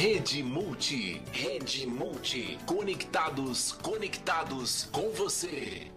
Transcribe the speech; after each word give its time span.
Rede 0.00 0.42
Multi, 0.42 1.20
Rede 1.30 1.86
Multi, 1.86 2.58
conectados, 2.64 3.72
conectados 3.82 4.88
com 4.90 5.10
você. 5.10 5.92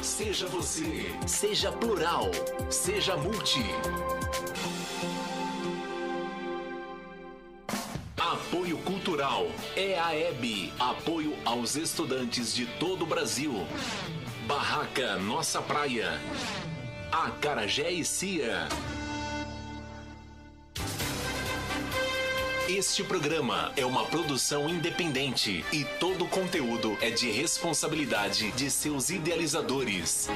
Seja 0.00 0.46
você, 0.46 1.04
seja 1.26 1.70
plural, 1.70 2.30
seja 2.70 3.14
multi. 3.18 3.62
Apoio 8.16 8.78
Cultural, 8.78 9.48
EAEB, 9.76 10.72
apoio 10.80 11.36
aos 11.44 11.76
estudantes 11.76 12.54
de 12.54 12.64
todo 12.78 13.02
o 13.02 13.06
Brasil. 13.06 13.52
Barraca 14.46 15.18
Nossa 15.18 15.60
Praia, 15.60 16.18
Acarajé 17.12 17.90
e 17.90 18.02
Cia. 18.02 18.66
Este 22.68 23.02
programa 23.02 23.72
é 23.78 23.86
uma 23.86 24.04
produção 24.04 24.68
independente 24.68 25.64
e 25.72 25.86
todo 25.98 26.26
o 26.26 26.28
conteúdo 26.28 26.98
é 27.00 27.08
de 27.08 27.30
responsabilidade 27.30 28.52
de 28.52 28.70
seus 28.70 29.08
idealizadores. 29.08 30.28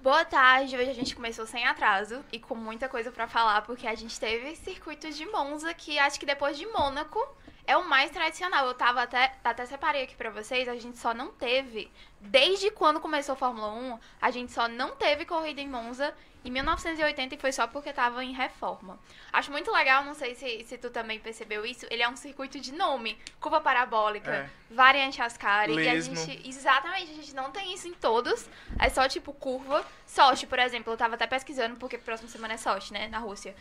Boa 0.00 0.24
tarde, 0.24 0.76
hoje 0.76 0.88
a 0.88 0.94
gente 0.94 1.16
começou 1.16 1.44
sem 1.46 1.66
atraso 1.66 2.24
e 2.30 2.38
com 2.38 2.54
muita 2.54 2.88
coisa 2.88 3.10
pra 3.10 3.26
falar, 3.26 3.62
porque 3.62 3.88
a 3.88 3.94
gente 3.96 4.20
teve 4.20 4.54
circuito 4.54 5.10
de 5.10 5.26
Monza, 5.26 5.74
que 5.74 5.98
acho 5.98 6.20
que 6.20 6.24
depois 6.24 6.56
de 6.56 6.64
Mônaco 6.66 7.18
é 7.66 7.76
o 7.76 7.88
mais 7.88 8.12
tradicional. 8.12 8.68
Eu 8.68 8.74
tava 8.74 9.02
até, 9.02 9.34
até 9.42 9.66
separei 9.66 10.04
aqui 10.04 10.14
pra 10.14 10.30
vocês, 10.30 10.68
a 10.68 10.76
gente 10.76 10.98
só 10.98 11.12
não 11.12 11.32
teve, 11.32 11.90
desde 12.20 12.70
quando 12.70 13.00
começou 13.00 13.32
a 13.32 13.36
Fórmula 13.36 13.72
1, 13.72 13.98
a 14.22 14.30
gente 14.30 14.52
só 14.52 14.68
não 14.68 14.94
teve 14.94 15.24
corrida 15.24 15.60
em 15.60 15.68
Monza 15.68 16.14
em 16.44 16.50
1980 16.50 17.34
e 17.34 17.38
foi 17.38 17.52
só 17.52 17.66
porque 17.66 17.92
tava 17.92 18.22
em 18.22 18.32
reforma. 18.32 18.98
Acho 19.32 19.50
muito 19.50 19.72
legal, 19.72 20.04
não 20.04 20.14
sei 20.14 20.34
se, 20.34 20.64
se 20.64 20.76
tu 20.76 20.90
também 20.90 21.18
percebeu 21.18 21.64
isso, 21.64 21.86
ele 21.90 22.02
é 22.02 22.08
um 22.08 22.16
circuito 22.16 22.60
de 22.60 22.72
nome, 22.72 23.18
curva 23.40 23.60
parabólica, 23.60 24.30
É. 24.30 24.50
variante 24.70 25.22
Ascari, 25.22 25.74
e 25.74 25.88
a 25.88 26.00
gente, 26.00 26.46
exatamente, 26.46 27.10
a 27.10 27.14
gente 27.14 27.34
não 27.34 27.50
tem 27.50 27.72
isso 27.72 27.88
em 27.88 27.94
todos, 27.94 28.46
é 28.78 28.88
só 28.90 29.08
tipo 29.08 29.32
curva. 29.32 29.84
Sochi, 30.06 30.46
por 30.46 30.58
exemplo, 30.58 30.92
eu 30.92 30.96
tava 30.96 31.14
até 31.14 31.26
pesquisando 31.26 31.76
porque 31.76 31.96
próxima 31.96 32.28
semana 32.28 32.54
é 32.54 32.58
Sochi, 32.58 32.92
né, 32.92 33.08
na 33.08 33.18
Rússia. 33.18 33.54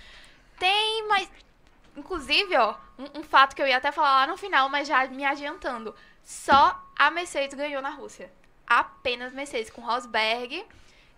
Tem, 0.59 1.07
mas 1.07 1.29
Inclusive, 1.95 2.55
ó, 2.57 2.75
um, 2.97 3.19
um 3.19 3.23
fato 3.23 3.55
que 3.55 3.61
eu 3.61 3.67
ia 3.67 3.77
até 3.77 3.91
falar 3.91 4.21
lá 4.21 4.27
no 4.27 4.37
final, 4.37 4.67
mas 4.67 4.87
já 4.87 5.05
me 5.07 5.23
adiantando. 5.23 5.95
Só 6.23 6.81
a 6.95 7.11
Mercedes 7.11 7.55
ganhou 7.55 7.81
na 7.81 7.89
Rússia. 7.91 8.31
Apenas 8.65 9.33
Mercedes, 9.33 9.69
com 9.69 9.81
Rosberg, 9.81 10.65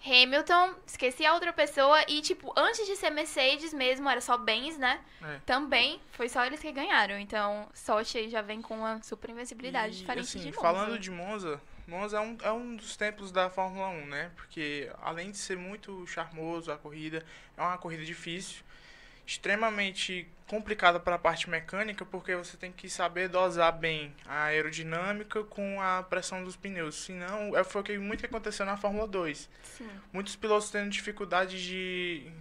Hamilton, 0.04 0.76
esqueci 0.86 1.26
a 1.26 1.34
outra 1.34 1.52
pessoa. 1.52 2.04
E, 2.08 2.22
tipo, 2.22 2.54
antes 2.56 2.86
de 2.86 2.96
ser 2.96 3.10
Mercedes 3.10 3.74
mesmo, 3.74 4.10
era 4.10 4.22
só 4.22 4.38
Benz, 4.38 4.78
né? 4.78 5.00
É. 5.24 5.40
Também 5.46 6.00
foi 6.12 6.30
só 6.30 6.46
eles 6.46 6.60
que 6.60 6.72
ganharam. 6.72 7.18
Então, 7.18 7.68
Sochi 7.74 8.18
aí 8.18 8.30
já 8.30 8.42
vem 8.42 8.62
com 8.62 8.78
uma 8.78 9.02
super 9.02 9.30
invencibilidade 9.30 9.96
E, 9.96 10.00
diferente 10.00 10.38
assim, 10.38 10.40
de 10.40 10.46
Monza. 10.48 10.62
Falando 10.62 11.00
de 11.00 11.12
Monza, 11.12 11.62
Monza 11.88 12.18
é 12.18 12.20
um, 12.20 12.38
é 12.42 12.52
um 12.52 12.76
dos 12.76 12.98
templos 12.98 13.32
da 13.32 13.50
Fórmula 13.50 13.90
1, 13.90 14.06
né? 14.08 14.32
Porque 14.36 14.92
além 15.02 15.32
de 15.32 15.38
ser 15.38 15.58
muito 15.58 16.06
charmoso 16.08 16.72
a 16.72 16.78
corrida, 16.78 17.24
é 17.56 17.62
uma 17.62 17.78
corrida 17.78 18.04
difícil, 18.04 18.64
extremamente 19.26 20.28
complicada 20.48 21.00
para 21.00 21.16
a 21.16 21.20
parte 21.20 21.50
mecânica, 21.50 22.06
porque 22.06 22.36
você 22.36 22.56
tem 22.56 22.72
que 22.72 22.88
saber 22.90 23.28
dosar 23.28 23.76
bem 23.76 24.14
a 24.26 24.44
aerodinâmica 24.44 25.44
com 25.44 25.82
a 25.82 26.04
pressão 26.04 26.44
dos 26.44 26.56
pneus. 26.56 26.96
Senão, 26.96 27.58
é, 27.58 27.64
foi 27.64 27.82
o 27.82 27.84
que 27.84 27.98
muito 27.98 28.20
que 28.20 28.28
aconteceu 28.28 28.66
na 28.66 28.78
Fórmula 28.78 29.08
2. 29.08 29.50
Sim. 29.64 29.90
Muitos 30.14 30.36
pilotos 30.36 30.70
tendo 30.70 30.90
dificuldade 30.90 31.64
de 31.64 32.32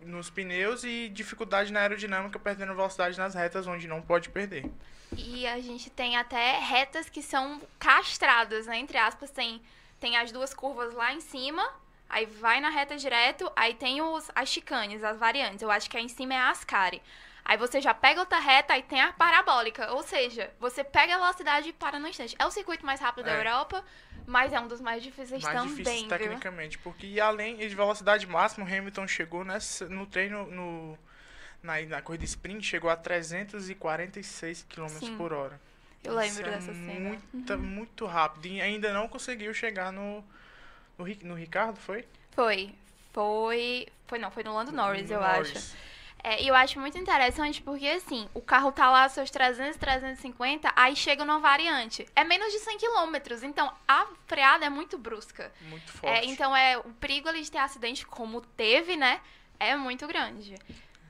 nos 0.00 0.28
pneus 0.28 0.84
e 0.84 1.08
dificuldade 1.08 1.72
na 1.72 1.80
aerodinâmica, 1.80 2.38
perdendo 2.38 2.74
velocidade 2.74 3.16
nas 3.16 3.34
retas 3.34 3.66
onde 3.66 3.88
não 3.88 4.02
pode 4.02 4.28
perder. 4.28 4.70
E 5.16 5.46
a 5.46 5.58
gente 5.60 5.88
tem 5.88 6.16
até 6.16 6.58
retas 6.58 7.08
que 7.08 7.22
são 7.22 7.60
castradas, 7.78 8.66
né? 8.66 8.76
Entre 8.76 8.98
aspas, 8.98 9.30
tem, 9.30 9.62
tem 9.98 10.16
as 10.16 10.30
duas 10.30 10.52
curvas 10.52 10.92
lá 10.92 11.14
em 11.14 11.20
cima, 11.20 11.66
aí 12.14 12.26
vai 12.26 12.60
na 12.60 12.70
reta 12.70 12.96
direto, 12.96 13.50
aí 13.56 13.74
tem 13.74 14.00
os, 14.00 14.30
as 14.36 14.48
chicanes, 14.48 15.02
as 15.02 15.18
variantes. 15.18 15.62
Eu 15.62 15.70
acho 15.70 15.90
que 15.90 15.96
aí 15.96 16.04
em 16.04 16.08
cima 16.08 16.34
é 16.34 16.38
a 16.38 16.50
Ascari. 16.50 17.02
Aí 17.44 17.58
você 17.58 17.80
já 17.80 17.92
pega 17.92 18.20
outra 18.20 18.38
reta, 18.38 18.72
aí 18.72 18.82
tem 18.82 19.00
a 19.00 19.12
parabólica. 19.12 19.92
Ou 19.92 20.02
seja, 20.02 20.48
você 20.60 20.84
pega 20.84 21.16
a 21.16 21.18
velocidade 21.18 21.68
e 21.70 21.72
para 21.72 21.98
no 21.98 22.06
instante. 22.06 22.36
É 22.38 22.46
o 22.46 22.52
circuito 22.52 22.86
mais 22.86 23.00
rápido 23.00 23.24
da 23.24 23.32
É. 23.32 23.40
Europa, 23.40 23.84
mas 24.24 24.52
é 24.52 24.60
um 24.60 24.68
dos 24.68 24.80
mais 24.80 25.02
difíceis 25.02 25.42
mais 25.42 25.58
também, 25.58 25.70
difíceis 25.74 26.00
viu? 26.02 26.08
tecnicamente, 26.08 26.78
porque 26.78 27.18
além 27.20 27.56
de 27.56 27.74
velocidade 27.74 28.26
máxima, 28.28 28.64
o 28.64 28.68
Hamilton 28.68 29.08
chegou 29.08 29.44
nessa, 29.44 29.88
no 29.88 30.06
treino 30.06 30.46
no 30.46 30.96
na, 31.62 31.80
na 31.80 32.00
corrida 32.00 32.24
sprint 32.24 32.64
chegou 32.64 32.90
a 32.90 32.96
346 32.96 34.66
km 34.68 34.88
Sim. 34.88 35.16
por 35.16 35.32
hora. 35.32 35.60
Eu 36.04 36.14
lembro 36.14 36.30
Isso 36.30 36.42
é 36.42 36.50
dessa 36.50 36.72
cena. 36.74 37.10
Uhum. 37.10 37.18
Muita, 37.32 37.56
muito 37.56 38.06
rápido 38.06 38.46
e 38.46 38.60
ainda 38.60 38.92
não 38.92 39.08
conseguiu 39.08 39.52
chegar 39.52 39.90
no 39.90 40.22
no, 40.98 41.06
no 41.28 41.34
Ricardo, 41.34 41.76
foi? 41.78 42.04
Foi. 42.32 42.74
Foi. 43.12 43.86
Foi 44.06 44.18
não, 44.18 44.30
foi 44.30 44.42
no 44.44 44.52
Lando 44.54 44.72
Norris, 44.72 45.08
No 45.08 45.16
eu 45.16 45.20
Norris. 45.20 45.56
acho. 45.56 45.84
É, 46.26 46.42
e 46.42 46.48
eu 46.48 46.54
acho 46.54 46.80
muito 46.80 46.96
interessante 46.96 47.60
porque, 47.60 47.86
assim, 47.86 48.26
o 48.32 48.40
carro 48.40 48.72
tá 48.72 48.90
lá 48.90 49.06
seus 49.10 49.30
300, 49.30 49.76
350, 49.76 50.72
aí 50.74 50.96
chega 50.96 51.22
numa 51.22 51.38
variante. 51.38 52.08
É 52.16 52.24
menos 52.24 52.50
de 52.50 52.60
100 52.60 52.78
km, 52.78 53.14
então 53.42 53.70
a 53.86 54.06
freada 54.26 54.64
é 54.64 54.70
muito 54.70 54.96
brusca. 54.96 55.52
Muito 55.60 55.92
É, 56.02 56.14
forte. 56.16 56.30
então 56.30 56.56
é 56.56 56.78
o 56.78 56.84
perigo 56.94 57.28
ali 57.28 57.42
de 57.42 57.50
ter 57.50 57.58
acidente, 57.58 58.06
como 58.06 58.40
teve, 58.40 58.96
né? 58.96 59.20
É 59.60 59.76
muito 59.76 60.06
grande. 60.06 60.54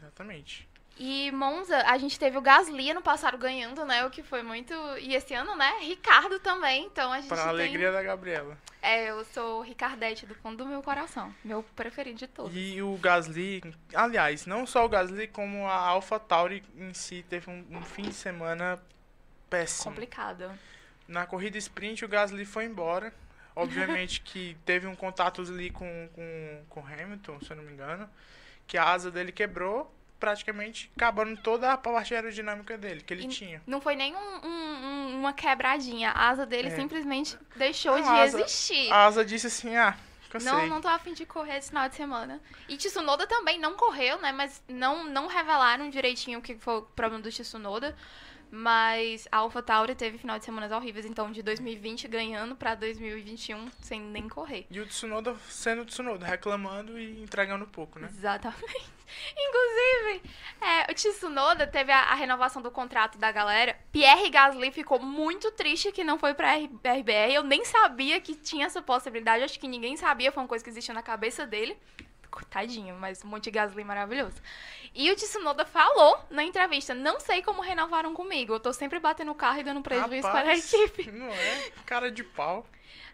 Exatamente. 0.00 0.68
E 0.96 1.32
Monza, 1.32 1.78
a 1.78 1.98
gente 1.98 2.18
teve 2.18 2.38
o 2.38 2.40
Gasly 2.40 2.90
ano 2.90 3.02
passado 3.02 3.36
ganhando, 3.36 3.84
né? 3.84 4.06
O 4.06 4.10
que 4.10 4.22
foi 4.22 4.42
muito. 4.42 4.72
E 5.00 5.14
esse 5.14 5.34
ano, 5.34 5.56
né? 5.56 5.78
Ricardo 5.80 6.38
também. 6.38 6.84
Então 6.86 7.12
a 7.12 7.16
gente 7.20 7.28
Para 7.28 7.42
a 7.42 7.44
tem. 7.46 7.50
alegria 7.50 7.90
da 7.90 8.02
Gabriela. 8.02 8.56
É, 8.80 9.10
eu 9.10 9.24
sou 9.24 9.62
Ricardete 9.62 10.24
do 10.24 10.34
fundo 10.36 10.58
do 10.62 10.66
meu 10.66 10.82
coração. 10.82 11.34
Meu 11.44 11.64
preferido 11.74 12.18
de 12.18 12.28
todos. 12.28 12.52
E 12.54 12.80
o 12.80 12.96
Gasly, 12.98 13.60
aliás, 13.92 14.46
não 14.46 14.64
só 14.66 14.84
o 14.84 14.88
Gasly, 14.88 15.26
como 15.26 15.66
a 15.66 15.74
AlphaTauri 15.74 16.62
em 16.76 16.94
si 16.94 17.24
teve 17.28 17.50
um, 17.50 17.64
um 17.70 17.82
fim 17.82 18.02
de 18.02 18.14
semana 18.14 18.80
péssimo. 19.50 19.90
Complicado. 19.92 20.52
Na 21.08 21.26
corrida 21.26 21.58
sprint, 21.58 22.04
o 22.04 22.08
Gasly 22.08 22.44
foi 22.44 22.66
embora. 22.66 23.12
Obviamente 23.56 24.20
que 24.22 24.56
teve 24.64 24.86
um 24.86 24.94
contato 24.94 25.40
ali 25.42 25.70
com, 25.70 26.08
com, 26.14 26.62
com 26.68 26.80
o 26.80 26.86
Hamilton, 26.86 27.40
se 27.40 27.50
eu 27.50 27.56
não 27.56 27.64
me 27.64 27.72
engano. 27.72 28.08
Que 28.66 28.78
a 28.78 28.84
asa 28.90 29.10
dele 29.10 29.32
quebrou, 29.32 29.92
praticamente 30.24 30.90
acabando 30.96 31.36
toda 31.36 31.70
a 31.72 31.76
parte 31.76 32.14
aerodinâmica 32.14 32.78
dele, 32.78 33.02
que 33.02 33.12
ele 33.12 33.24
E 33.24 33.28
tinha. 33.28 33.62
Não 33.66 33.78
foi 33.80 33.94
nem 33.94 34.14
um- 34.16 34.46
um- 34.46 34.86
um- 34.86 35.18
uma 35.20 35.32
quebradinha. 35.34 36.10
A 36.10 36.30
asa 36.30 36.46
dele 36.46 36.68
É. 36.68 36.70
simplesmente 36.76 37.36
deixou 37.56 37.96
Não, 37.98 38.02
de 38.02 38.08
asa- 38.20 38.40
existir. 38.40 38.90
A 38.90 39.04
asa 39.04 39.22
disse 39.24 39.46
assim, 39.48 39.76
ah, 39.76 39.94
cansei. 40.30 40.50
Não, 40.50 40.66
não 40.66 40.80
tô 40.80 40.88
afim 40.88 41.12
de 41.12 41.26
correr 41.26 41.58
esse 41.58 41.68
final 41.68 41.88
de 41.90 41.94
semana. 41.94 42.40
E 42.68 42.76
Tsunoda 42.78 43.26
também 43.26 43.58
não 43.58 43.74
correu, 43.74 44.18
né? 44.20 44.32
Mas 44.32 44.62
não, 44.66 45.04
não 45.04 45.26
revelaram 45.26 45.90
direitinho 45.90 46.38
o 46.38 46.42
que 46.42 46.54
foi 46.56 46.78
o 46.78 46.82
problema 46.82 47.22
do 47.22 47.28
Tsunoda. 47.30 47.94
Mas 48.56 49.26
a 49.32 49.38
AlphaTauri 49.38 49.96
teve 49.96 50.16
final 50.16 50.38
de 50.38 50.44
semanas 50.44 50.70
horríveis. 50.70 51.04
Então, 51.04 51.32
de 51.32 51.42
2020 51.42 52.06
ganhando 52.06 52.54
pra 52.54 52.76
2021 52.76 53.68
sem 53.82 54.00
nem 54.00 54.28
correr. 54.28 54.64
E 54.70 54.78
o 54.78 54.86
Tsunoda 54.86 55.34
sendo 55.48 55.82
o 55.82 55.84
Tsunoda, 55.84 56.24
reclamando 56.24 56.96
e 56.96 57.20
entregando 57.20 57.66
pouco, 57.66 57.98
né? 57.98 58.08
Exatamente. 58.08 58.64
Inclusive, 59.36 60.30
é, 60.60 60.90
o 60.90 60.94
Tsunoda 60.94 61.66
teve 61.66 61.90
a, 61.90 61.98
a 61.98 62.14
renovação 62.14 62.62
do 62.62 62.70
contrato 62.70 63.18
da 63.18 63.32
galera. 63.32 63.76
Pierre 63.90 64.30
Gasly 64.30 64.70
ficou 64.70 65.00
muito 65.00 65.50
triste 65.50 65.90
que 65.90 66.04
não 66.04 66.16
foi 66.16 66.32
pra 66.32 66.54
RBR. 66.54 67.34
Eu 67.34 67.42
nem 67.42 67.64
sabia 67.64 68.20
que 68.20 68.36
tinha 68.36 68.66
essa 68.66 68.80
possibilidade. 68.80 69.42
Acho 69.42 69.58
que 69.58 69.66
ninguém 69.66 69.96
sabia. 69.96 70.30
Foi 70.30 70.40
uma 70.40 70.48
coisa 70.48 70.62
que 70.62 70.70
existia 70.70 70.94
na 70.94 71.02
cabeça 71.02 71.44
dele. 71.44 71.76
Tadinho, 72.42 72.96
mas 72.98 73.22
um 73.22 73.28
monte 73.28 73.44
de 73.44 73.50
Gasly 73.50 73.84
maravilhoso. 73.84 74.40
E 74.94 75.10
o 75.10 75.14
Tsunoda 75.14 75.66
falou 75.66 76.18
na 76.30 76.42
entrevista: 76.42 76.94
Não 76.94 77.20
sei 77.20 77.42
como 77.42 77.60
renovaram 77.60 78.14
comigo. 78.14 78.54
Eu 78.54 78.60
tô 78.60 78.72
sempre 78.72 78.98
batendo 78.98 79.30
o 79.30 79.34
carro 79.34 79.60
e 79.60 79.62
dando 79.62 79.82
prejuízo 79.82 80.22
para 80.22 80.30
a 80.30 80.42
Rapaz, 80.42 80.72
equipe. 80.72 81.10
Não 81.12 81.26
é? 81.28 81.70
Cara 81.84 82.10
de 82.10 82.24
pau. 82.24 82.66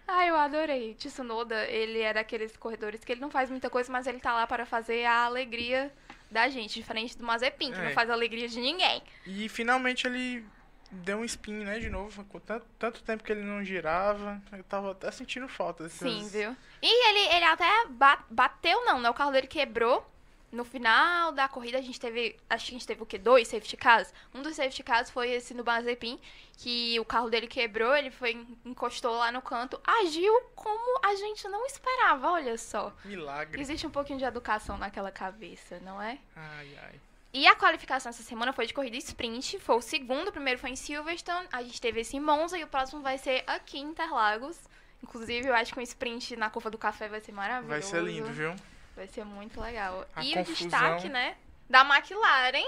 Ah, 0.06 0.24
eu 0.26 0.36
adorei. 0.36 0.94
Tsunoda, 0.94 1.64
ele 1.66 2.00
é 2.00 2.12
daqueles 2.12 2.56
corredores 2.56 3.04
que 3.04 3.12
ele 3.12 3.20
não 3.20 3.30
faz 3.30 3.50
muita 3.50 3.68
coisa, 3.68 3.90
mas 3.92 4.06
ele 4.06 4.20
tá 4.20 4.32
lá 4.32 4.46
para 4.46 4.64
fazer 4.66 5.04
a 5.04 5.24
alegria 5.24 5.92
da 6.30 6.48
gente, 6.48 6.74
diferente 6.74 7.18
do 7.18 7.24
Mazepin, 7.24 7.72
que 7.72 7.78
É. 7.78 7.84
não 7.86 7.90
faz 7.92 8.08
a 8.08 8.12
alegria 8.12 8.48
de 8.48 8.60
ninguém. 8.60 9.02
E 9.26 9.48
finalmente 9.48 10.06
ele 10.06 10.44
deu 10.90 11.18
um 11.18 11.24
spin, 11.24 11.64
né, 11.64 11.78
de 11.78 11.88
novo. 11.90 12.24
Com 12.24 12.38
tanto, 12.40 12.66
tanto 12.78 13.02
tempo 13.02 13.22
que 13.24 13.32
ele 13.32 13.42
não 13.42 13.64
girava. 13.64 14.40
Eu 14.52 14.64
tava 14.64 14.92
até 14.92 15.10
sentindo 15.10 15.48
falta. 15.48 15.84
Dessas... 15.84 15.98
Sim, 15.98 16.28
viu? 16.28 16.56
E 16.82 17.08
ele, 17.08 17.36
ele 17.36 17.44
até 17.44 17.86
ba- 17.88 18.24
bateu, 18.30 18.84
não, 18.84 19.00
né? 19.00 19.08
O 19.10 19.14
carro 19.14 19.30
dele 19.32 19.46
quebrou. 19.46 20.06
no 20.52 20.64
final 20.64 21.30
da 21.30 21.46
corrida 21.48 21.78
a 21.78 21.80
gente 21.80 22.00
teve, 22.00 22.36
acho 22.50 22.66
que 22.66 22.72
a 22.72 22.76
gente 22.78 22.86
teve 22.86 23.00
o 23.00 23.06
quê? 23.06 23.16
Dois 23.18 23.46
safety 23.46 23.76
cars. 23.76 24.12
Um 24.34 24.42
dos 24.42 24.56
safety 24.56 24.82
cars 24.82 25.08
foi 25.08 25.30
esse 25.30 25.54
no 25.54 25.62
Mazepin, 25.64 26.18
que 26.58 26.98
o 26.98 27.04
carro 27.04 27.30
dele 27.30 27.46
quebrou, 27.46 27.94
ele 27.94 28.10
foi 28.10 28.44
encostou 28.64 29.12
lá 29.16 29.30
no 29.30 29.40
canto, 29.40 29.80
agiu 29.84 30.32
como 30.56 30.98
a 31.06 31.14
gente 31.14 31.46
não 31.46 31.64
esperava, 31.66 32.32
olha 32.32 32.58
só. 32.58 32.92
Milagre. 33.04 33.60
Existe 33.60 33.86
um 33.86 33.90
pouquinho 33.90 34.18
de 34.18 34.24
educação 34.24 34.76
naquela 34.76 35.12
cabeça, 35.12 35.78
não 35.84 36.02
é? 36.02 36.18
Ai, 36.34 36.76
ai. 36.82 37.00
E 37.32 37.46
a 37.46 37.54
qualificação 37.54 38.10
essa 38.10 38.24
semana 38.24 38.52
foi 38.52 38.66
de 38.66 38.74
corrida 38.74 38.96
sprint, 38.96 39.58
foi 39.60 39.76
o 39.76 39.80
segundo, 39.80 40.28
o 40.28 40.32
primeiro 40.32 40.58
foi 40.58 40.70
em 40.70 40.76
Silverstone, 40.76 41.46
a 41.52 41.62
gente 41.62 41.80
teve 41.80 42.00
esse 42.00 42.16
em 42.16 42.20
Monza 42.20 42.58
e 42.58 42.64
o 42.64 42.66
próximo 42.66 43.02
vai 43.02 43.18
ser 43.18 43.44
aqui 43.46 43.78
em 43.78 43.90
Interlagos. 43.90 44.58
Inclusive, 45.02 45.46
eu 45.46 45.54
acho 45.54 45.72
que 45.72 45.78
um 45.78 45.82
sprint 45.82 46.36
na 46.36 46.50
curva 46.50 46.70
do 46.70 46.76
café 46.76 47.08
vai 47.08 47.20
ser 47.20 47.32
maravilhoso. 47.32 47.68
Vai 47.68 47.82
ser 47.82 48.02
lindo, 48.02 48.30
viu? 48.32 48.54
Vai 48.96 49.06
ser 49.06 49.24
muito 49.24 49.60
legal. 49.60 50.06
A 50.14 50.24
e 50.24 50.34
confusão. 50.34 50.52
o 50.52 50.56
destaque, 50.56 51.08
né, 51.08 51.36
da 51.68 51.82
McLaren. 51.82 52.66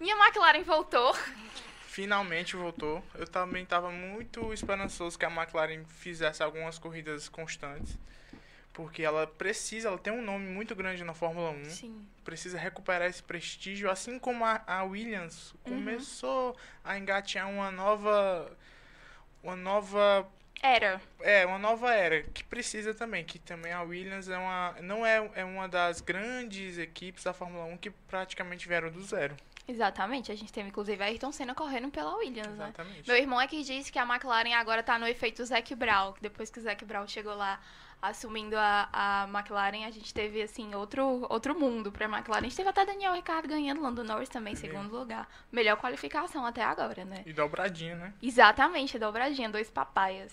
Minha 0.00 0.16
McLaren 0.16 0.62
voltou. 0.64 1.16
Finalmente 1.86 2.56
voltou. 2.56 3.02
Eu 3.14 3.26
também 3.26 3.62
estava 3.62 3.90
muito 3.90 4.52
esperançoso 4.52 5.18
que 5.18 5.24
a 5.24 5.30
McLaren 5.30 5.84
fizesse 5.84 6.42
algumas 6.42 6.78
corridas 6.78 7.28
constantes. 7.28 7.96
Porque 8.72 9.02
ela 9.02 9.26
precisa, 9.26 9.88
ela 9.88 9.98
tem 9.98 10.12
um 10.12 10.22
nome 10.22 10.46
muito 10.46 10.74
grande 10.76 11.02
na 11.02 11.14
Fórmula 11.14 11.50
1. 11.50 11.64
Sim. 11.64 12.06
Precisa 12.28 12.58
recuperar 12.58 13.08
esse 13.08 13.22
prestígio, 13.22 13.90
assim 13.90 14.18
como 14.18 14.44
a, 14.44 14.60
a 14.66 14.84
Williams 14.84 15.54
Uhum. 15.64 15.76
começou 15.76 16.54
a 16.84 16.98
engatear 16.98 17.48
uma 17.48 17.70
nova. 17.70 18.54
Uma 19.42 19.56
nova 19.56 20.28
Era. 20.62 21.00
É, 21.20 21.46
uma 21.46 21.58
nova 21.58 21.90
era, 21.94 22.22
que 22.24 22.44
precisa 22.44 22.92
também, 22.92 23.24
que 23.24 23.38
também 23.38 23.72
a 23.72 23.80
Williams 23.80 24.28
é 24.28 24.36
uma, 24.36 24.76
não 24.82 25.06
é, 25.06 25.30
é 25.36 25.44
uma 25.44 25.66
das 25.68 26.02
grandes 26.02 26.76
equipes 26.76 27.24
da 27.24 27.32
Fórmula 27.32 27.64
1 27.64 27.78
que 27.78 27.90
praticamente 27.90 28.68
vieram 28.68 28.90
do 28.90 29.02
zero. 29.02 29.34
Exatamente. 29.68 30.32
A 30.32 30.34
gente 30.34 30.50
teve, 30.50 30.70
inclusive, 30.70 31.02
a 31.02 31.06
Ayrton 31.06 31.30
Senna 31.30 31.54
correndo 31.54 31.90
pela 31.90 32.16
Williams, 32.16 32.56
né? 32.56 32.64
Exatamente. 32.64 33.06
Meu 33.06 33.16
irmão 33.16 33.38
é 33.38 33.46
que 33.46 33.62
disse 33.62 33.92
que 33.92 33.98
a 33.98 34.02
McLaren 34.04 34.54
agora 34.54 34.82
tá 34.82 34.98
no 34.98 35.06
efeito 35.06 35.44
Zac 35.44 35.74
Brown. 35.74 36.14
Depois 36.22 36.48
que 36.50 36.58
o 36.58 36.62
Zac 36.62 36.82
Brown 36.86 37.06
chegou 37.06 37.34
lá 37.34 37.60
assumindo 38.00 38.56
a, 38.56 38.88
a 38.92 39.28
McLaren, 39.28 39.84
a 39.84 39.90
gente 39.90 40.14
teve, 40.14 40.40
assim, 40.40 40.74
outro, 40.74 41.26
outro 41.28 41.58
mundo 41.58 41.92
pra 41.92 42.06
McLaren. 42.06 42.46
A 42.46 42.48
gente 42.48 42.56
teve 42.56 42.68
até 42.68 42.86
Daniel 42.86 43.12
Ricciardo 43.12 43.46
ganhando, 43.46 43.82
Lando 43.82 44.02
Norris 44.02 44.28
também, 44.28 44.56
Foi 44.56 44.68
segundo 44.68 44.96
lugar. 44.96 45.28
Melhor 45.52 45.76
qualificação 45.76 46.46
até 46.46 46.62
agora, 46.62 47.04
né? 47.04 47.22
E 47.26 47.32
dobradinha, 47.32 47.96
né? 47.96 48.14
Exatamente, 48.22 48.98
dobradinha, 48.98 49.50
dois 49.50 49.68
papaias. 49.68 50.32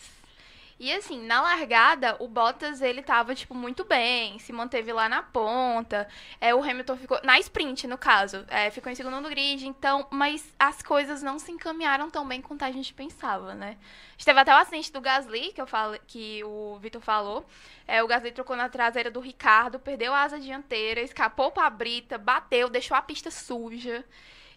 E 0.78 0.92
assim, 0.92 1.22
na 1.26 1.42
largada, 1.42 2.18
o 2.20 2.28
Bottas, 2.28 2.82
ele 2.82 3.02
tava, 3.02 3.34
tipo, 3.34 3.56
muito 3.56 3.86
bem, 3.86 4.38
se 4.40 4.52
manteve 4.52 4.92
lá 4.92 5.08
na 5.08 5.24
ponta. 5.24 6.06
É, 6.40 6.54
o 6.54 6.62
Hamilton 6.62 6.98
ficou, 6.98 7.20
na 7.24 7.40
sprint, 7.40 7.88
no 7.88 7.98
caso, 7.98 8.44
é, 8.50 8.70
ficou 8.70 8.92
em 8.92 8.96
segundo 8.96 9.22
no 9.22 9.30
grid, 9.30 9.66
então, 9.66 10.06
mas 10.12 10.54
as 10.60 10.82
coisas 10.82 11.24
não 11.24 11.40
se 11.40 11.50
encaminharam 11.50 12.10
tão 12.10 12.28
bem 12.28 12.42
quanto 12.42 12.64
a 12.64 12.72
gente 12.72 12.94
pensava, 12.94 13.56
né? 13.56 13.78
A 13.80 14.12
gente 14.12 14.26
teve 14.26 14.40
até 14.40 14.54
o 14.54 14.58
acidente 14.58 14.92
do 14.92 15.00
Gasly, 15.00 15.54
que, 15.54 15.62
eu 15.62 15.68
falo, 15.68 15.98
que 16.06 16.44
o 16.44 16.78
Vitor 16.80 17.02
falou. 17.02 17.46
É, 17.88 18.04
o 18.04 18.08
Gasly 18.08 18.34
trocou 18.34 18.58
na 18.58 18.68
traseira 18.68 19.10
do 19.10 19.22
Ricardo, 19.22 19.80
perdeu 19.80 20.14
a 20.14 20.24
asa 20.24 20.38
dianteira, 20.40 21.00
escapou 21.00 21.52
pra 21.52 21.70
brita, 21.70 22.18
bateu, 22.18 22.70
deixou 22.70 22.98
a 22.98 23.02
pista 23.02 23.32
suja. 23.32 24.04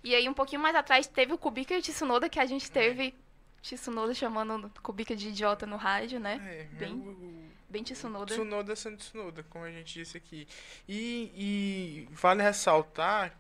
E 0.03 0.17
aí, 0.17 0.29
um 0.29 0.35
pouquinho 0.35 0.61
mais 0.61 0.75
atrás, 0.75 1.07
teve 1.07 1.33
o 1.33 1.39
Kubica 1.39 1.75
e 1.75 1.79
o 1.79 1.83
Tsunoda, 1.83 2.29
que 2.29 2.41
a 2.41 2.47
gente 2.47 2.69
teve 2.71 3.15
Tsunoda 3.77 4.15
chamando 4.15 4.71
Kubica 4.83 5.15
de 5.17 5.29
idiota 5.29 5.67
no 5.67 5.77
rádio, 5.77 6.19
né? 6.21 6.41
É, 6.45 6.65
Bem 6.77 6.93
o- 6.95 7.11
o- 7.11 7.49
Bem 7.69 7.83
Tsunoda. 7.83 8.33
Tsunoda 8.35 8.75
sendo 8.77 8.97
Tsunoda, 8.97 9.45
como 9.51 9.65
a 9.65 9.71
gente 9.71 9.93
disse 9.95 10.17
aqui. 10.17 10.49
E, 10.89 11.31
e 12.09 12.09
vale 12.15 12.43
ressaltar 12.43 13.33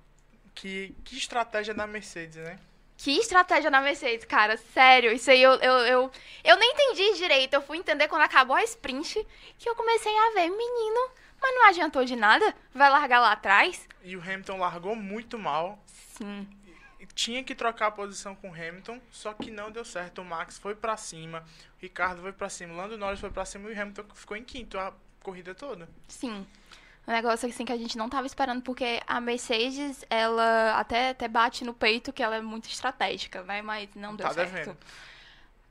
que, 0.54 0.94
que 1.04 1.16
estratégia 1.16 1.72
da 1.72 1.86
Mercedes, 1.86 2.36
né? 2.36 2.58
Que 2.96 3.12
estratégia 3.12 3.70
na 3.70 3.80
Mercedes, 3.80 4.24
cara. 4.24 4.56
Sério, 4.74 5.12
isso 5.12 5.30
aí 5.30 5.40
eu, 5.40 5.52
eu, 5.52 5.72
eu, 5.86 6.10
eu 6.44 6.56
nem 6.58 6.72
entendi 6.72 7.14
direito. 7.16 7.54
Eu 7.54 7.62
fui 7.62 7.78
entender 7.78 8.08
quando 8.08 8.22
acabou 8.22 8.56
a 8.56 8.64
sprint, 8.64 9.24
que 9.56 9.68
eu 9.68 9.76
comecei 9.76 10.12
a 10.12 10.32
ver, 10.34 10.48
menino, 10.50 11.10
mas 11.40 11.54
não 11.54 11.66
adiantou 11.68 12.04
de 12.04 12.16
nada? 12.16 12.52
Vai 12.74 12.90
largar 12.90 13.20
lá 13.20 13.30
atrás? 13.32 13.86
E 14.02 14.16
o 14.16 14.20
Hamilton 14.20 14.58
largou 14.58 14.96
muito 14.96 15.38
mal. 15.38 15.78
Sim. 15.86 16.46
Tinha 17.14 17.42
que 17.42 17.54
trocar 17.54 17.88
a 17.88 17.90
posição 17.90 18.34
com 18.34 18.50
o 18.50 18.54
Hamilton, 18.54 19.00
só 19.10 19.32
que 19.34 19.50
não 19.50 19.70
deu 19.72 19.84
certo. 19.84 20.20
O 20.22 20.24
Max 20.24 20.56
foi 20.58 20.74
pra 20.74 20.96
cima, 20.96 21.40
o 21.40 21.82
Ricardo 21.82 22.22
foi 22.22 22.32
pra 22.32 22.48
cima, 22.48 22.72
o 22.72 22.76
Lando 22.76 22.96
Norris 22.96 23.18
foi 23.20 23.30
pra 23.30 23.44
cima 23.44 23.68
e 23.68 23.74
o 23.74 23.80
Hamilton 23.80 24.04
ficou 24.14 24.36
em 24.36 24.44
quinto 24.44 24.78
a 24.78 24.92
corrida 25.22 25.54
toda. 25.54 25.88
Sim. 26.06 26.46
Um 27.06 27.10
negócio 27.12 27.48
assim 27.48 27.64
que 27.64 27.72
a 27.72 27.76
gente 27.76 27.96
não 27.98 28.08
tava 28.08 28.26
esperando, 28.26 28.62
porque 28.62 29.00
a 29.06 29.20
Mercedes, 29.20 30.04
ela 30.10 30.78
até, 30.78 31.08
até 31.10 31.26
bate 31.26 31.64
no 31.64 31.72
peito 31.74 32.12
que 32.12 32.22
ela 32.22 32.36
é 32.36 32.40
muito 32.42 32.68
estratégica, 32.68 33.42
né? 33.42 33.62
Mas 33.62 33.88
não 33.94 34.14
deu 34.14 34.26
Tá 34.26 34.34
certo. 34.34 34.76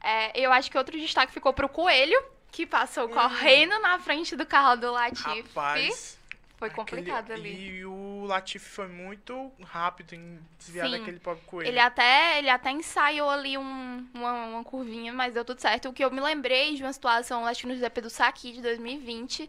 É, 0.03 0.37
eu 0.39 0.51
acho 0.51 0.69
que 0.71 0.77
outro 0.77 0.97
destaque 0.99 1.31
ficou 1.31 1.53
pro 1.53 1.69
Coelho, 1.69 2.19
que 2.51 2.65
passou 2.65 3.05
Hum. 3.05 3.09
correndo 3.13 3.77
na 3.79 3.99
frente 3.99 4.35
do 4.35 4.45
carro 4.45 4.75
do 4.77 4.91
Latifi. 4.91 5.41
Rapaz. 5.41 6.16
Foi 6.57 6.69
complicado 6.71 7.31
aquele- 7.31 7.49
ali. 7.49 7.69
E 7.77 7.85
o 7.85 8.25
Latifi 8.25 8.67
foi 8.67 8.87
muito 8.87 9.51
rápido 9.63 10.13
em 10.13 10.39
desviar 10.57 10.87
Sim. 10.89 10.97
daquele 10.97 11.19
pobre 11.19 11.43
coelho. 11.45 11.67
Ele 11.69 11.79
até, 11.79 12.39
ele 12.39 12.49
até 12.49 12.71
ensaiou 12.71 13.29
ali 13.29 13.57
um- 13.57 14.07
uma, 14.13 14.33
uma 14.47 14.63
curvinha, 14.63 15.13
mas 15.13 15.33
deu 15.35 15.45
tudo 15.45 15.59
certo. 15.61 15.89
O 15.89 15.93
que 15.93 16.03
eu 16.03 16.09
me 16.09 16.19
lembrei 16.19 16.73
de 16.75 16.81
uma 16.83 16.91
situação, 16.91 17.45
acho 17.45 17.61
que 17.61 17.67
no 17.67 17.75
GP 17.77 18.01
do 18.01 18.09
Saki 18.09 18.53
de 18.53 18.61
2020, 18.61 19.47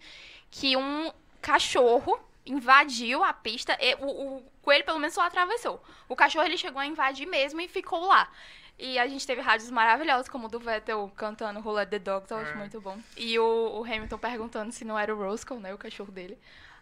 que 0.50 0.76
um 0.76 1.10
cachorro 1.40 2.18
invadiu 2.44 3.24
a 3.24 3.32
pista. 3.32 3.76
e 3.80 3.94
o, 3.96 4.06
o 4.38 4.42
coelho, 4.62 4.84
pelo 4.84 4.98
menos, 4.98 5.14
só 5.14 5.22
atravessou. 5.22 5.82
O 6.08 6.14
cachorro, 6.16 6.44
ele 6.44 6.58
chegou 6.58 6.80
a 6.80 6.86
invadir 6.86 7.26
mesmo 7.26 7.60
e 7.60 7.68
ficou 7.68 8.06
lá. 8.06 8.30
E 8.78 8.98
a 8.98 9.08
gente 9.08 9.26
teve 9.26 9.40
rádios 9.40 9.70
maravilhosos, 9.70 10.28
como 10.28 10.46
o 10.46 10.50
do 10.50 10.60
Vettel 10.60 11.10
cantando 11.16 11.58
Who 11.60 11.72
Let 11.72 11.88
the 11.90 11.98
Dogs, 11.98 12.30
eu 12.30 12.36
acho 12.38 12.52
É. 12.52 12.54
muito 12.54 12.80
bom. 12.80 12.96
E 13.16 13.38
o, 13.38 13.80
o 13.80 13.84
Hamilton 13.84 14.18
perguntando 14.18 14.72
se 14.72 14.84
não 14.84 14.96
era 14.98 15.12
o 15.14 15.18
Roscoe, 15.18 15.58
né, 15.58 15.74
o 15.74 15.78
cachorro 15.78 16.12
dele. 16.12 16.38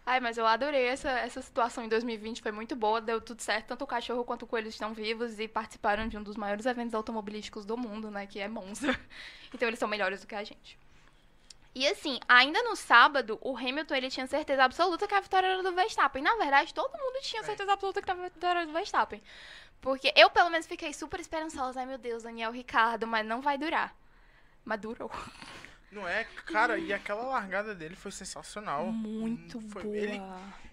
Ai, 0.08 0.20
mas 0.20 0.38
eu 0.38 0.46
adorei 0.46 0.86
essa, 0.86 1.10
essa 1.10 1.42
situação 1.42 1.82
em 1.84 1.88
2020, 1.88 2.40
foi 2.40 2.52
muito 2.52 2.76
boa, 2.76 3.00
deu 3.00 3.20
tudo 3.20 3.42
certo. 3.42 3.66
Tanto 3.66 3.82
o 3.82 3.86
cachorro 3.88 4.24
quanto 4.24 4.44
o 4.44 4.46
coelho 4.46 4.68
estão 4.68 4.94
vivos 4.94 5.40
e 5.40 5.48
participaram 5.48 6.06
de 6.06 6.16
um 6.16 6.22
dos 6.22 6.36
maiores 6.36 6.64
eventos 6.64 6.94
automobilísticos 6.94 7.64
do 7.64 7.76
mundo, 7.76 8.08
né? 8.08 8.24
Que 8.24 8.38
é 8.38 8.48
Monza. 8.48 8.96
Então 9.54 9.68
eles 9.68 9.78
são 9.78 9.88
melhores 9.88 10.20
do 10.20 10.26
que 10.26 10.34
a 10.34 10.44
gente. 10.44 10.78
E 11.74 11.86
assim, 11.86 12.18
ainda 12.28 12.62
no 12.62 12.76
sábado, 12.76 13.38
o 13.40 13.56
Hamilton 13.56 13.94
ele 13.94 14.10
tinha 14.10 14.26
certeza 14.26 14.64
absoluta 14.64 15.06
que 15.06 15.14
a 15.14 15.20
vitória 15.20 15.46
era 15.46 15.62
do 15.62 15.72
Verstappen. 15.72 16.22
Na 16.22 16.34
verdade, 16.36 16.74
todo 16.74 16.92
mundo 16.92 17.22
tinha 17.22 17.42
certeza 17.42 17.72
absoluta 17.72 18.02
que 18.02 18.10
a 18.10 18.14
vitória 18.14 18.60
era 18.60 18.66
do 18.66 18.72
Verstappen. 18.72 19.22
Porque 19.80 20.12
eu, 20.16 20.28
pelo 20.28 20.50
menos, 20.50 20.66
fiquei 20.66 20.92
super 20.92 21.20
esperançosa. 21.20 21.80
Ai, 21.80 21.86
meu 21.86 21.96
Deus, 21.96 22.22
Daniel 22.22 22.50
Ricardo, 22.50 23.06
mas 23.06 23.26
não 23.26 23.40
vai 23.40 23.56
durar. 23.56 23.94
Mas 24.64 24.80
durou. 24.80 25.10
Não 25.96 26.06
é? 26.06 26.24
Cara, 26.46 26.78
e 26.78 26.92
aquela 26.92 27.22
largada 27.24 27.74
dele 27.74 27.96
foi 27.96 28.10
sensacional. 28.12 28.86
Muito 28.86 29.60
Foi- 29.70 29.82
boa. 29.82 29.96
ele- 29.96 30.20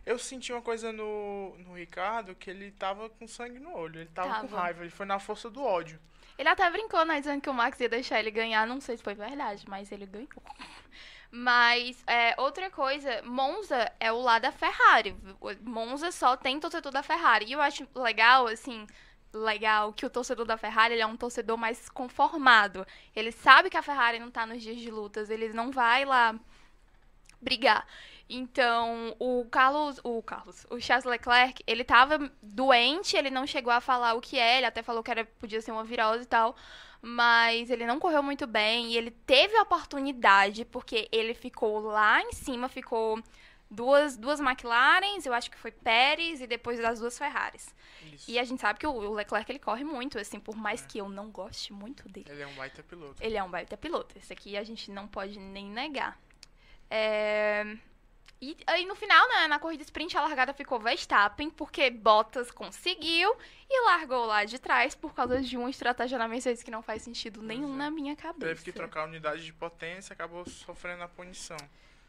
Eu 0.06 0.20
senti 0.20 0.52
uma 0.52 0.62
coisa 0.62 0.92
no, 0.92 1.56
no 1.60 1.74
Ricardo 1.78 2.36
que 2.36 2.50
ele 2.50 2.72
tava 2.72 3.10
com 3.10 3.26
sangue 3.26 3.58
no 3.58 3.74
olho. 3.74 4.02
Ele 4.02 4.10
tava, 4.14 4.42
com 4.42 4.48
Tava. 4.50 4.62
raiva. 4.62 4.82
Ele 4.84 4.90
foi 4.92 5.06
na 5.06 5.18
força 5.18 5.50
do 5.50 5.64
ódio. 5.64 5.98
Ele 6.38 6.50
até 6.50 6.70
brincou, 6.70 7.06
né? 7.06 7.20
Dizendo 7.20 7.40
que 7.42 7.50
o 7.50 7.54
Max 7.54 7.80
ia 7.80 7.88
deixar 7.88 8.20
ele 8.20 8.30
ganhar. 8.32 8.68
Não 8.68 8.82
sei 8.82 8.98
se 8.98 9.04
foi 9.04 9.14
verdade, 9.16 9.64
mas 9.70 9.92
ele 9.94 10.06
ganhou. 10.06 10.28
Mas, 11.36 12.04
é, 12.06 12.36
outra 12.40 12.70
coisa, 12.70 13.22
Monza 13.24 13.92
é 14.00 14.12
o 14.12 14.20
lado 14.20 14.44
da 14.44 14.52
Ferrari. 14.52 15.16
Monza 15.62 16.12
só 16.12 16.38
tem 16.38 16.60
torcedor 16.60 16.92
da 16.92 17.02
Ferrari. 17.02 17.46
E 17.48 17.54
eu 17.54 17.62
acho 17.62 17.88
legal, 17.96 18.46
assim, 18.48 18.86
legal 19.34 19.92
que 19.94 20.06
o 20.06 20.10
torcedor 20.10 20.46
da 20.46 20.58
Ferrari 20.58 20.94
ele 20.94 21.02
é 21.02 21.08
um 21.08 21.18
torcedor 21.18 21.58
mais 21.58 21.90
conformado. 21.90 22.86
Ele 23.16 23.32
sabe 23.32 23.70
que 23.70 23.78
a 23.78 23.82
Ferrari 23.82 24.20
não 24.20 24.32
tá 24.32 24.46
nos 24.46 24.62
dias 24.62 24.78
de 24.78 24.92
lutas. 24.92 25.30
Ele 25.30 25.52
não 25.54 25.72
vai 25.72 26.06
lá 26.06 26.36
brigar. 27.42 27.86
Então, 28.30 29.16
o 29.20 29.46
Carlos, 29.52 30.00
o 30.04 30.22
Carlos, 30.24 30.66
o 30.70 30.80
Charles 30.80 31.06
Leclerc, 31.06 31.62
ele 31.68 31.84
tava 31.84 32.32
doente, 32.42 33.18
ele 33.18 33.30
não 33.30 33.46
chegou 33.46 33.72
a 33.72 33.82
falar 33.82 34.14
o 34.14 34.22
que 34.22 34.40
é, 34.40 34.58
ele 34.58 34.66
até 34.66 34.82
falou 34.82 35.04
que 35.04 35.12
era, 35.12 35.26
podia 35.26 35.62
ser 35.62 35.72
uma 35.72 35.84
virose 35.84 36.24
e 36.24 36.28
tal, 36.28 36.56
mas 37.02 37.70
ele 37.70 37.86
não 37.86 38.00
correu 38.00 38.24
muito 38.24 38.48
bem 38.48 38.88
e 38.88 38.98
ele 38.98 39.12
teve 39.12 39.58
a 39.58 39.64
oportunidade, 39.64 40.64
porque 40.66 41.10
ele 41.12 41.34
ficou 41.34 41.82
lá 41.82 42.22
em 42.22 42.32
cima, 42.32 42.70
ficou 42.70 43.22
duas, 43.74 44.16
duas 44.18 44.40
McLarens, 44.40 45.26
eu 45.26 45.34
acho 45.34 45.50
que 45.50 45.58
foi 45.58 45.72
Pérez 45.72 46.42
e 46.42 46.48
depois 46.48 46.80
das 46.80 47.00
duas 47.00 47.18
Ferraris. 47.18 47.74
Isso. 48.12 48.30
E 48.30 48.38
a 48.40 48.44
gente 48.44 48.62
sabe 48.62 48.80
que 48.80 48.88
o 48.88 49.14
Leclerc, 49.14 49.52
ele 49.52 49.60
corre 49.60 49.84
muito, 49.84 50.18
assim, 50.20 50.40
por 50.40 50.56
mais 50.56 50.86
que 50.86 50.98
eu 51.00 51.10
não 51.10 51.30
goste 51.30 51.74
muito 51.74 52.08
dele. 52.10 52.28
Ele 52.30 52.42
é 52.42 52.48
um 52.48 52.54
baita 52.54 52.84
piloto. 52.84 53.16
Ele 53.22 53.38
é 53.38 53.44
um 53.44 53.50
baita 53.50 53.76
piloto. 53.76 54.18
Esse 54.18 54.32
aqui 54.34 54.56
a 54.56 54.64
gente 54.64 54.92
não 54.92 55.08
pode 55.08 55.40
nem 55.40 55.66
negar. 55.70 56.20
É, 56.90 57.78
E 58.40 58.58
aí 58.68 58.86
no 58.86 58.94
final, 58.94 59.26
né, 59.30 59.48
na 59.48 59.58
corrida 59.58 59.84
sprint, 59.84 60.18
a 60.18 60.22
largada 60.22 60.54
ficou 60.54 60.78
Verstappen, 60.78 61.50
porque 61.50 61.90
Bottas 61.90 62.52
conseguiu 62.52 63.34
e 63.70 63.86
largou 63.86 64.26
lá 64.26 64.44
de 64.44 64.60
trás 64.60 64.94
por 64.94 65.14
causa 65.14 65.42
de 65.42 65.56
uma 65.56 65.70
estratégia 65.70 66.18
na 66.18 66.28
Mercedes 66.28 66.62
que 66.62 66.70
não 66.70 66.82
faz 66.82 67.02
sentido 67.02 67.42
nenhum 67.42 67.74
é. 67.74 67.78
na 67.78 67.90
minha 67.90 68.16
cabeça. 68.18 68.48
Teve 68.48 68.64
que 68.64 68.72
trocar 68.74 69.04
a 69.04 69.06
unidade 69.06 69.46
de 69.46 69.54
potência, 69.54 70.14
acabou 70.14 70.46
sofrendo 70.48 71.04
a 71.04 71.08
punição. 71.08 71.56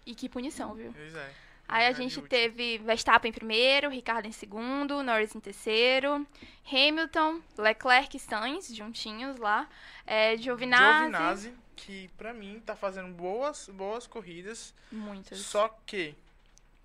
E 0.05 0.13
que 0.13 0.29
punição, 0.29 0.75
viu? 0.75 0.93
Pois 0.93 1.15
é. 1.15 1.31
Aí 1.67 1.87
a 1.87 1.93
gente 1.93 2.21
teve 2.23 2.79
Verstappen 2.79 3.31
em 3.31 3.33
primeiro, 3.33 3.89
Ricardo 3.89 4.27
em 4.27 4.33
segundo, 4.33 5.03
Norris 5.03 5.35
em 5.35 5.41
terceiro, 5.41 6.27
Hamilton, 6.71 7.41
Leclerc 7.57 8.17
e 8.17 8.21
Sainz 8.21 8.75
juntinhos 8.75 9.39
lá, 9.39 9.69
é, 10.07 10.37
Giovinazzi, 10.37 11.11
Giovinazzi, 11.11 11.55
que 11.75 12.09
pra 12.19 12.35
mim 12.35 12.63
tá 12.65 12.77
fazendo 12.77 13.13
boas, 13.15 13.69
boas 13.73 14.07
corridas, 14.07 14.75
muitos. 14.93 15.41
só 15.41 15.69
que 15.87 16.15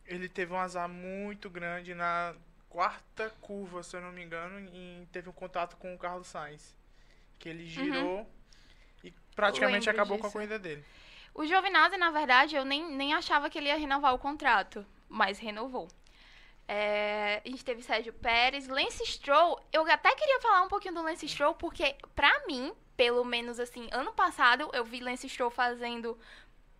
ele 0.06 0.28
teve 0.30 0.54
um 0.54 0.60
azar 0.60 0.88
muito 0.90 1.50
grande 1.50 1.94
na 1.94 2.34
quarta 2.70 3.30
curva, 3.42 3.84
se 3.84 3.96
eu 3.98 4.02
não 4.02 4.12
me 4.12 4.24
engano, 4.24 4.60
e 4.74 5.08
teve 5.12 5.30
um 5.30 5.34
contato 5.34 5.76
com 5.76 5.94
o 5.94 5.98
Carlos 5.98 6.28
Sainz, 6.28 6.74
que 7.38 7.50
ele 7.50 7.66
girou 7.66 8.28
e 9.04 9.14
praticamente 9.36 9.90
acabou 9.90 10.18
com 10.18 10.26
a 10.26 10.28
disso. 10.28 10.34
corrida 10.34 10.58
dele. 10.58 10.84
O 11.40 11.46
Giovinazzi, 11.46 11.96
na 11.96 12.12
verdade, 12.12 12.58
eu 12.58 12.66
nem, 12.66 12.84
nem 12.84 13.14
achava 13.14 13.50
que 13.50 13.58
ele 13.58 13.70
ia 13.70 13.78
renovar 13.78 14.14
o 14.14 14.20
contrato, 14.20 14.86
mas 15.08 15.40
renovou. 15.40 15.88
É, 16.68 17.42
a 17.46 17.48
gente 17.48 17.64
teve 17.64 17.82
Sérgio 17.82 18.12
Pérez, 18.12 18.68
Lance 18.68 19.06
Stroll. 19.06 19.58
Eu 19.72 19.90
até 19.90 20.14
queria 20.16 20.42
falar 20.42 20.64
um 20.64 20.68
pouquinho 20.68 20.96
do 20.96 21.02
Lance 21.02 21.30
Stroll, 21.30 21.56
porque 21.56 21.96
pra 22.14 22.46
mim, 22.46 22.74
pelo 22.98 23.24
menos 23.24 23.58
assim, 23.58 23.88
ano 23.94 24.12
passado 24.12 24.70
eu 24.74 24.84
vi 24.84 25.00
Lance 25.00 25.30
Stroll 25.30 25.50
fazendo. 25.50 26.20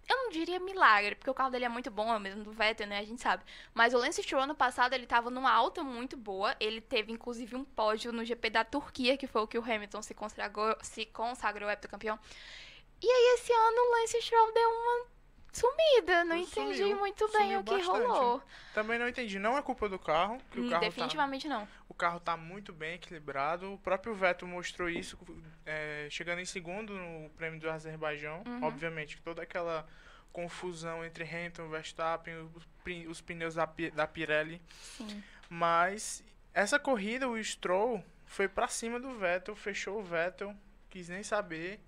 Eu 0.10 0.18
não 0.18 0.30
diria 0.30 0.60
milagre, 0.60 1.16
porque 1.16 1.30
o 1.30 1.34
carro 1.34 1.52
dele 1.52 1.64
é 1.64 1.70
muito 1.70 1.90
bom, 1.90 2.12
é 2.12 2.18
o 2.18 2.20
mesmo 2.20 2.44
do 2.44 2.52
Vettel, 2.52 2.88
né? 2.88 3.00
A 3.00 3.06
gente 3.06 3.22
sabe. 3.22 3.46
Mas 3.74 3.94
o 3.94 3.98
Lance 3.98 4.22
Stroll 4.22 4.44
ano 4.44 4.56
passado 4.56 4.92
ele 4.92 5.06
tava 5.06 5.30
numa 5.30 5.54
alta 5.54 5.86
muito 5.86 6.18
boa. 6.18 6.54
Ele 6.60 6.82
teve 6.82 7.14
inclusive 7.14 7.56
um 7.56 7.64
pódio 7.64 8.12
no 8.12 8.26
GP 8.26 8.50
da 8.50 8.66
Turquia, 8.66 9.16
que 9.16 9.26
foi 9.26 9.42
o 9.42 9.48
que 9.48 9.58
o 9.58 9.64
Hamilton 9.64 10.02
se 10.02 10.14
consagrou, 10.14 10.76
se 10.82 11.06
consagrou 11.06 11.70
heptacampeão. 11.70 12.20
E 13.02 13.08
aí 13.08 13.36
esse 13.36 13.52
ano 13.54 13.78
o 13.78 13.92
Lance 14.02 14.22
Stroll 14.22 14.54
deu 14.54 14.70
uma 14.70 15.06
sumida. 15.52 16.24
Não 16.26 16.46
Sumiu, 16.46 16.72
entendi 16.74 16.94
muito 16.96 17.28
bem 17.32 17.42
sumiu 17.42 17.60
o 17.60 17.64
que 17.64 17.78
bastante. 17.78 18.08
rolou. 18.08 18.42
Também 18.74 19.00
não 19.00 19.08
entendi, 19.08 19.40
não 19.40 19.58
é 19.58 19.62
culpa 19.62 19.90
do 19.90 19.98
carro, 19.98 20.38
que 20.52 20.60
o 20.60 20.64
Hum, 20.66 20.70
carro 20.70 20.82
tá 20.82 20.88
Definitivamente 20.90 21.48
não. 21.48 21.68
O 21.88 21.94
carro 21.94 22.20
tá 22.20 22.38
muito 22.38 22.72
bem 22.74 22.96
equilibrado. 22.96 23.74
O 23.74 23.78
próprio 23.78 24.14
Vettel 24.14 24.48
mostrou 24.48 24.90
isso, 24.90 25.18
é, 25.66 26.08
chegando 26.10 26.40
em 26.40 26.46
segundo 26.46 26.94
no 26.94 27.30
prêmio 27.32 27.60
do 27.60 27.70
Azerbaijão. 27.70 28.44
Uhum. 28.46 28.64
Obviamente, 28.64 29.22
toda 29.22 29.42
aquela 29.42 29.88
confusão 30.32 31.04
entre 31.04 31.24
Hamilton 31.24 31.70
Verstappen, 31.70 32.36
os, 33.08 33.22
pneus 33.22 33.56
da, 33.56 33.68
da 33.94 34.08
Pirelli. 34.08 34.62
Sim. 34.98 35.24
Mas 35.50 36.24
essa 36.54 36.78
corrida, 36.80 37.28
o 37.28 37.44
Stroll 37.44 38.04
foi 38.26 38.48
pra 38.48 38.68
cima 38.68 39.00
do 39.00 39.18
Vettel, 39.18 39.56
fechou 39.56 40.00
o 40.00 40.04
Vettel, 40.04 40.56
quis 40.90 41.10
nem 41.10 41.24
saber. 41.24 41.80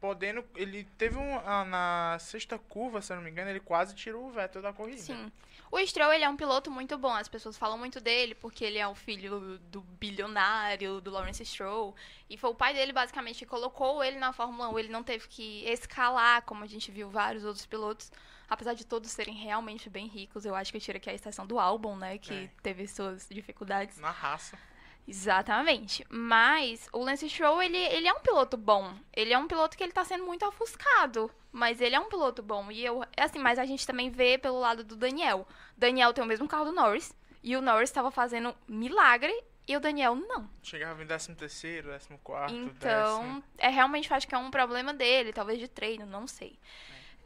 Podendo, 0.00 0.44
ele 0.54 0.84
teve 0.98 1.16
um. 1.16 1.38
ah, 1.44 1.64
Na 1.64 2.18
sexta 2.20 2.58
curva, 2.58 3.00
se 3.00 3.12
eu 3.12 3.16
não 3.16 3.22
me 3.24 3.30
engano, 3.30 3.50
ele 3.50 3.60
quase 3.60 3.94
tirou 3.94 4.26
o 4.26 4.30
Vettel 4.30 4.60
da 4.62 4.72
corrida. 4.72 4.98
Sim. 5.00 5.32
O 5.72 5.84
Stroll, 5.84 6.12
ele 6.12 6.22
é 6.24 6.28
um 6.28 6.36
piloto 6.36 6.70
muito 6.70 6.96
bom. 6.96 7.12
As 7.12 7.28
pessoas 7.28 7.58
falam 7.58 7.76
muito 7.76 8.00
dele 8.00 8.34
porque 8.34 8.64
ele 8.64 8.78
é 8.78 8.86
o 8.86 8.94
filho 8.94 9.58
do 9.70 9.80
bilionário, 9.80 11.00
do 11.00 11.10
Lawrence 11.10 11.44
Stroll. 11.44 11.94
E 12.30 12.36
foi 12.36 12.50
o 12.50 12.54
pai 12.54 12.72
dele, 12.72 12.92
basicamente, 12.92 13.38
que 13.40 13.46
colocou 13.46 14.02
ele 14.04 14.18
na 14.18 14.32
Fórmula 14.32 14.68
1. 14.68 14.78
Ele 14.78 14.88
não 14.88 15.02
teve 15.02 15.26
que 15.28 15.64
escalar, 15.68 16.42
como 16.42 16.62
a 16.62 16.66
gente 16.66 16.90
viu 16.90 17.08
vários 17.10 17.44
outros 17.44 17.66
pilotos. 17.66 18.12
Apesar 18.48 18.74
de 18.74 18.86
todos 18.86 19.10
serem 19.10 19.34
realmente 19.34 19.90
bem 19.90 20.06
ricos, 20.06 20.44
eu 20.44 20.54
acho 20.54 20.70
que 20.70 20.76
eu 20.76 20.80
tiro 20.80 20.98
aqui 20.98 21.10
a 21.10 21.14
exceção 21.14 21.44
do 21.46 21.58
álbum, 21.58 21.96
né? 21.96 22.16
Que 22.18 22.44
É. 22.44 22.50
teve 22.62 22.86
suas 22.86 23.26
dificuldades. 23.28 23.98
Na 23.98 24.10
raça. 24.12 24.56
Exatamente. 25.06 26.04
Mas 26.08 26.88
o 26.92 26.98
Lance 26.98 27.28
Stroll, 27.28 27.62
ele, 27.62 27.76
ele 27.76 28.08
é 28.08 28.12
um 28.12 28.20
piloto 28.20 28.56
bom. 28.56 28.92
Ele 29.12 29.32
é 29.32 29.38
um 29.38 29.46
piloto 29.46 29.76
que 29.76 29.84
ele 29.84 29.92
tá 29.92 30.04
sendo 30.04 30.24
muito 30.24 30.44
ofuscado. 30.44 31.30
Mas 31.52 31.80
ele 31.80 31.94
é 31.94 32.00
um 32.00 32.08
piloto 32.08 32.42
bom. 32.42 32.70
E 32.70 32.84
eu, 32.84 33.02
assim, 33.16 33.38
mas 33.38 33.58
a 33.58 33.64
gente 33.64 33.86
também 33.86 34.10
vê 34.10 34.36
pelo 34.36 34.58
lado 34.58 34.82
do 34.82 34.96
Daniel. 34.96 35.46
Daniel 35.76 36.12
tem 36.12 36.24
o 36.24 36.26
mesmo 36.26 36.48
carro 36.48 36.66
do 36.66 36.72
Norris. 36.72 37.14
E 37.42 37.56
o 37.56 37.62
Norris 37.62 37.88
estava 37.88 38.10
fazendo 38.10 38.54
milagre. 38.66 39.32
E 39.68 39.76
o 39.76 39.80
Daniel 39.80 40.14
não. 40.14 40.48
Chegava 40.62 41.02
em 41.02 41.06
13 41.06 41.34
terceiro, 41.34 41.90
14 41.90 42.20
quarto, 42.22 42.54
Então, 42.54 43.42
é 43.58 43.68
realmente 43.68 44.12
acho 44.12 44.26
que 44.26 44.34
é 44.34 44.38
um 44.38 44.50
problema 44.50 44.94
dele, 44.94 45.32
talvez 45.32 45.58
de 45.58 45.66
treino, 45.66 46.06
não 46.06 46.26
sei. 46.28 46.56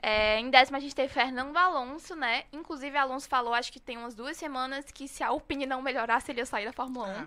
É, 0.03 0.39
em 0.39 0.49
décimo 0.49 0.79
a 0.79 0.81
gente 0.81 0.95
teve 0.95 1.13
Fernando 1.13 1.55
Alonso, 1.55 2.17
né? 2.17 2.45
Inclusive, 2.51 2.97
Alonso 2.97 3.29
falou, 3.29 3.53
acho 3.53 3.71
que 3.71 3.79
tem 3.79 3.99
umas 3.99 4.15
duas 4.15 4.39
semanas, 4.39 4.91
que 4.91 5.07
se 5.07 5.23
a 5.23 5.29
Alpine 5.29 5.67
não 5.67 5.83
melhorasse, 5.83 6.33
ele 6.33 6.41
ia 6.41 6.47
sair 6.47 6.65
da 6.65 6.73
Fórmula 6.73 7.09
1. 7.09 7.11
É. 7.11 7.27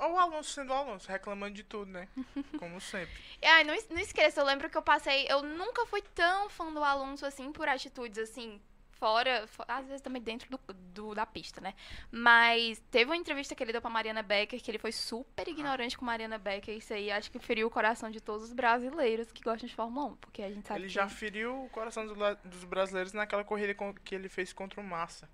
O 0.00 0.18
Alonso 0.18 0.50
sendo 0.50 0.70
o 0.70 0.74
Alonso, 0.76 1.08
reclamando 1.08 1.54
de 1.54 1.62
tudo, 1.64 1.90
né? 1.90 2.08
Como 2.58 2.80
sempre. 2.80 3.14
Ai, 3.42 3.64
não, 3.64 3.74
não 3.90 3.98
esqueça, 4.00 4.40
eu 4.40 4.44
lembro 4.46 4.68
que 4.70 4.76
eu 4.78 4.82
passei. 4.82 5.26
Eu 5.28 5.42
nunca 5.42 5.84
fui 5.86 6.02
tão 6.14 6.48
fã 6.50 6.72
do 6.72 6.82
Alonso 6.82 7.24
assim 7.26 7.52
por 7.52 7.68
atitudes 7.68 8.18
assim. 8.18 8.60
Fora, 8.96 9.46
fo- 9.48 9.64
às 9.68 9.84
vezes 9.86 10.00
também 10.00 10.22
dentro 10.22 10.48
do, 10.48 10.58
do- 10.72 11.14
da 11.14 11.26
pista, 11.26 11.60
né? 11.60 11.74
Mas 12.10 12.78
teve 12.90 13.06
uma 13.10 13.16
entrevista 13.16 13.54
que 13.54 13.62
ele 13.62 13.72
deu 13.72 13.80
pra 13.82 13.90
Mariana 13.90 14.22
Becker, 14.22 14.62
que 14.62 14.70
ele 14.70 14.78
foi 14.78 14.92
super 14.92 15.46
ignorante 15.48 15.98
com 15.98 16.04
Mariana 16.04 16.38
Becker. 16.38 16.76
Isso 16.78 16.94
aí 16.94 17.10
acho 17.10 17.30
que 17.30 17.38
feriu 17.38 17.66
o 17.66 17.70
coração 17.70 18.08
de 18.10 18.20
todos 18.20 18.44
os 18.44 18.52
brasileiros 18.52 19.30
que 19.32 19.42
gostam 19.42 19.68
de 19.68 19.74
Fórmula 19.74 20.06
1. 20.12 20.16
Porque 20.16 20.42
a 20.42 20.48
gente 20.50 20.66
sabe 20.66 20.80
Ele 20.80 20.86
que... 20.88 20.94
já 20.94 21.08
feriu 21.08 21.64
o 21.64 21.68
coração 21.70 22.06
dos 22.44 22.64
brasileiros 22.64 23.12
naquela 23.12 23.44
corrida 23.44 23.74
que 24.04 24.14
ele 24.14 24.28
fez 24.28 24.52
contra 24.52 24.80
o 24.80 24.84
Massa. 24.84 25.28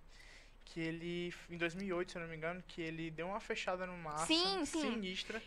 Que 0.73 0.81
ele, 0.81 1.35
em 1.49 1.57
2008, 1.57 2.13
se 2.13 2.19
eu 2.19 2.23
não 2.23 2.29
me 2.29 2.37
engano, 2.37 2.63
que 2.69 2.81
ele 2.81 3.11
deu 3.11 3.27
uma 3.27 3.41
fechada 3.41 3.87
no 3.87 3.97
Massa. 3.99 4.27
Sim, 4.27 4.65
sim. 4.65 4.81
Sinistra. 4.83 5.43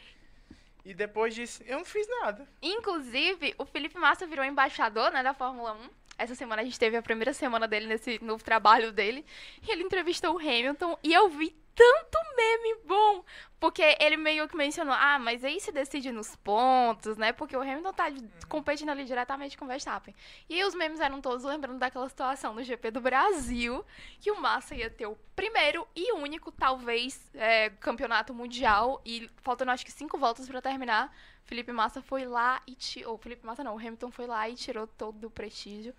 E 0.85 0.93
depois 0.93 1.33
disse, 1.33 1.63
eu 1.65 1.77
não 1.77 1.85
fiz 1.85 2.05
nada. 2.21 2.45
Inclusive, 2.61 3.55
o 3.57 3.65
Felipe 3.65 3.97
Massa 3.97 4.27
virou 4.27 4.43
embaixador, 4.43 5.11
né, 5.11 5.23
da 5.23 5.33
Fórmula 5.33 5.73
1. 5.73 5.89
Essa 6.17 6.35
semana 6.35 6.61
a 6.61 6.65
gente 6.65 6.79
teve 6.79 6.95
a 6.95 7.01
primeira 7.01 7.33
semana 7.33 7.67
dele 7.67 7.87
nesse 7.87 8.23
novo 8.23 8.43
trabalho 8.43 8.91
dele. 8.91 9.25
E 9.67 9.71
ele 9.71 9.83
entrevistou 9.83 10.35
o 10.35 10.39
Hamilton 10.39 10.97
e 11.03 11.13
eu 11.13 11.29
vi 11.29 11.55
tanto 11.75 12.17
meme 12.35 12.75
bom. 12.85 13.23
Porque 13.59 13.95
ele 13.99 14.17
meio 14.17 14.47
que 14.47 14.57
mencionou, 14.57 14.93
ah, 14.93 15.17
mas 15.17 15.43
aí 15.43 15.59
se 15.59 15.71
decide 15.71 16.11
nos 16.11 16.35
pontos, 16.35 17.15
né? 17.15 17.31
Porque 17.31 17.55
o 17.55 17.61
Hamilton 17.61 17.93
tá 17.93 18.11
competindo 18.49 18.89
ali 18.89 19.05
diretamente 19.05 19.57
com 19.57 19.63
o 19.63 19.67
Verstappen. 19.67 20.13
E 20.49 20.63
os 20.65 20.75
memes 20.75 20.99
eram 20.99 21.21
todos 21.21 21.45
lembrando 21.45 21.79
daquela 21.79 22.07
situação 22.09 22.53
no 22.53 22.61
GP 22.61 22.91
do 22.91 22.99
Brasil, 22.99 23.85
que 24.19 24.29
o 24.31 24.39
Massa 24.39 24.75
ia 24.75 24.89
ter 24.89 25.05
o 25.05 25.17
primeiro 25.33 25.87
e 25.95 26.11
único, 26.11 26.51
talvez, 26.51 27.31
é, 27.33 27.69
campeonato 27.69 28.33
mundial. 28.33 29.01
E 29.05 29.29
faltando 29.41 29.71
acho 29.71 29.85
que 29.85 29.91
cinco 29.91 30.17
voltas 30.17 30.47
pra 30.47 30.61
terminar. 30.61 31.15
Felipe 31.45 31.71
Massa 31.71 32.01
foi 32.01 32.25
lá 32.25 32.61
e 32.67 32.75
tirou. 32.75 33.17
Felipe 33.17 33.45
Massa 33.45 33.63
não, 33.63 33.75
o 33.75 33.79
Hamilton 33.79 34.11
foi 34.11 34.27
lá 34.27 34.47
e 34.49 34.55
tirou 34.55 34.87
todo 34.87 35.27
o 35.27 35.31
prestígio. 35.31 35.93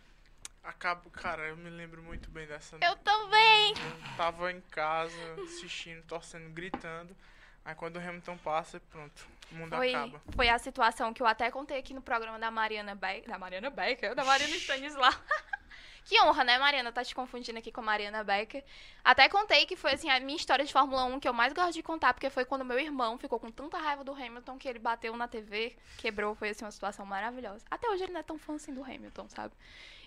Acabo, 0.63 1.11
cara, 1.11 1.49
eu 1.49 1.57
me 1.57 1.69
lembro 1.69 2.03
muito 2.03 2.31
bem 2.31 2.47
dessa. 2.47 2.79
Eu 2.81 2.97
também! 2.97 3.73
Eu 3.73 4.17
tava 4.17 4.51
em 4.51 4.63
casa, 4.71 5.15
assistindo, 5.45 6.03
torcendo, 6.07 6.49
gritando. 6.51 7.15
Aí 7.65 7.75
quando 7.75 7.97
o 7.97 7.99
Hamilton 7.99 8.37
passa, 8.39 8.81
pronto, 8.91 9.27
o 9.53 9.55
mundo 9.55 9.77
Foi, 9.77 9.95
acaba. 9.95 10.21
foi 10.35 10.49
a 10.49 10.59
situação 10.59 11.15
que 11.15 11.23
eu 11.23 11.27
até 11.27 11.51
contei 11.51 11.79
aqui 11.79 11.95
no 11.95 12.03
programa 12.03 12.39
da 12.39 12.51
Mariana 12.51 12.95
Becker. 12.95 13.29
Da 13.29 13.39
Mariana 13.39 13.71
Becker? 13.71 14.15
Da 14.15 14.25
Mariana 14.25 14.55
Stanislau. 14.57 15.13
que 16.05 16.21
honra, 16.23 16.45
né, 16.45 16.59
Mariana? 16.59 16.93
Tá 16.93 17.03
te 17.05 17.15
confundindo 17.15 17.59
aqui 17.59 17.73
com 17.73 17.81
a 17.81 17.85
Mariana 17.85 18.23
Becker. 18.23 18.63
Até 19.03 19.29
contei 19.29 19.67
que 19.67 19.75
foi, 19.77 19.93
assim, 19.93 20.11
a 20.11 20.21
minha 20.21 20.37
história 20.37 20.65
de 20.65 20.73
Fórmula 20.73 21.05
1 21.05 21.19
que 21.21 21.27
eu 21.29 21.33
mais 21.33 21.53
gosto 21.53 21.73
de 21.73 21.83
contar, 21.83 22.13
porque 22.15 22.29
foi 22.31 22.45
quando 22.45 22.65
meu 22.65 22.79
irmão 22.79 23.19
ficou 23.19 23.41
com 23.41 23.51
tanta 23.51 23.79
raiva 23.79 24.05
do 24.05 24.13
Hamilton 24.13 24.59
que 24.59 24.69
ele 24.69 24.79
bateu 24.79 25.17
na 25.17 25.27
TV, 25.27 25.75
quebrou. 25.99 26.35
Foi, 26.35 26.51
assim, 26.51 26.65
uma 26.65 26.71
situação 26.71 27.05
maravilhosa. 27.07 27.65
Até 27.71 27.89
hoje 27.89 28.05
ele 28.05 28.13
não 28.13 28.21
é 28.21 28.25
tão 28.25 28.39
fã, 28.39 28.55
assim, 28.55 28.73
do 28.75 28.83
Hamilton, 28.83 29.29
sabe? 29.29 29.55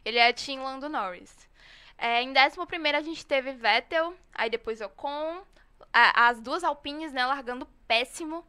Ele 0.06 0.18
é 0.18 0.32
Team 0.34 0.64
Lando 0.64 0.88
Norris. 0.88 1.48
É, 1.98 2.22
em 2.22 2.32
11 2.32 2.96
a 2.96 3.02
gente 3.02 3.26
teve 3.26 3.52
Vettel, 3.54 4.16
aí 4.34 4.50
depois 4.50 4.82
Ocon, 4.82 5.42
a- 5.92 6.28
as 6.28 6.40
duas 6.40 6.64
Alpines, 6.64 7.12
né, 7.12 7.26
largando 7.26 7.66
péssimo. 7.88 8.46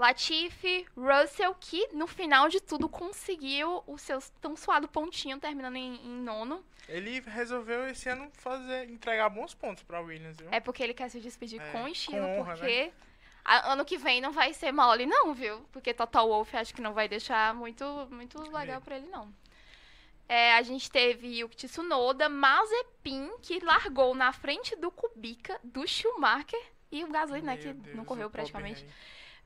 Latifi, 0.00 0.86
Russell, 0.96 1.54
que 1.60 1.88
no 1.92 2.06
final 2.06 2.48
de 2.48 2.58
tudo 2.58 2.88
conseguiu 2.88 3.84
o 3.86 3.98
seu 3.98 4.18
tão 4.40 4.56
suado 4.56 4.88
pontinho, 4.88 5.38
terminando 5.38 5.76
em, 5.76 5.96
em 5.96 6.22
nono. 6.22 6.64
Ele 6.88 7.20
resolveu 7.20 7.86
esse 7.86 8.08
ano 8.08 8.30
fazer, 8.32 8.88
entregar 8.88 9.28
bons 9.28 9.52
pontos 9.52 9.82
pra 9.82 10.00
Williams, 10.00 10.38
viu? 10.38 10.48
É 10.50 10.58
porque 10.58 10.82
ele 10.82 10.94
quer 10.94 11.10
se 11.10 11.20
despedir 11.20 11.60
É, 11.60 11.70
com 11.70 11.86
estilo, 11.86 12.26
com 12.26 12.40
honra, 12.40 12.54
porque 12.56 12.90
a- 13.44 13.72
ano 13.74 13.84
que 13.84 13.98
vem 13.98 14.22
não 14.22 14.32
vai 14.32 14.54
ser 14.54 14.72
mole, 14.72 15.04
não, 15.04 15.34
viu? 15.34 15.60
Porque 15.70 15.92
Total 15.92 16.26
Wolff 16.26 16.56
acho 16.56 16.74
que 16.74 16.80
não 16.80 16.94
vai 16.94 17.06
deixar 17.06 17.54
muito, 17.54 17.84
muito 18.10 18.40
legal 18.50 18.80
pra 18.80 18.96
ele, 18.96 19.06
não. 19.08 19.30
É, 20.26 20.54
a 20.54 20.62
gente 20.62 20.90
teve 20.90 21.44
o 21.44 21.48
Tsunoda, 21.50 22.26
Mazepin, 22.28 23.32
que 23.42 23.60
largou 23.62 24.14
na 24.14 24.32
frente 24.32 24.74
do 24.76 24.90
Kubica, 24.90 25.60
do 25.62 25.86
Schumacher, 25.86 26.60
e 26.90 27.04
o 27.04 27.08
Gasly, 27.08 27.42
né, 27.42 27.54
Meu 27.54 27.62
que 27.62 27.72
Deus, 27.74 27.96
não 27.96 28.04
correu 28.06 28.30
praticamente. 28.30 28.80
rei. 28.82 28.90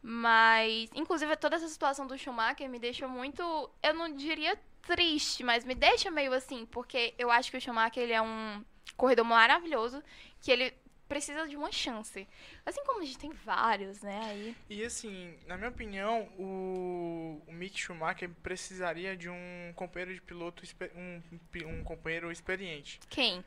Mas, 0.07 0.91
inclusive, 0.95 1.35
toda 1.37 1.57
essa 1.57 1.67
situação 1.67 2.07
do 2.07 2.19
Schumacher 2.19 2.69
me 2.69 2.79
deixa 2.79 3.09
muito, 3.09 3.43
eu 3.83 3.95
não 3.95 4.15
diria 4.15 4.55
triste, 4.83 5.43
mas 5.43 5.65
me 5.65 5.75
deixa 5.75 6.11
meio 6.11 6.35
assim, 6.35 6.67
porque 6.67 7.15
eu 7.17 7.31
acho 7.31 7.51
que 7.51 7.57
o 7.57 7.61
Schumacher 7.61 8.03
ele 8.03 8.13
é 8.13 8.21
um 8.21 8.63
corredor 8.99 9.25
maravilhoso, 9.25 10.05
que 10.43 10.53
ele 10.53 10.75
precisa 11.09 11.49
de 11.49 11.57
uma 11.57 11.73
chance. 11.73 12.29
Assim 12.67 12.85
como 12.85 13.01
a 13.01 13.05
gente 13.07 13.19
tem 13.19 13.33
vários, 13.33 14.03
né, 14.03 14.21
aí. 14.25 14.57
E 14.69 14.85
assim, 14.85 15.39
na 15.47 15.57
minha 15.57 15.71
opinião, 15.71 16.29
o, 16.39 17.43
o 17.47 17.53
Mick 17.55 17.81
Schumacher 17.81 18.29
precisaria 18.43 19.17
de 19.17 19.31
um 19.31 19.73
companheiro 19.75 20.13
de 20.13 20.21
piloto, 20.21 20.63
um, 20.95 21.23
um 21.67 21.83
companheiro 21.83 22.31
experiente. 22.31 23.01
Quem? 23.09 23.43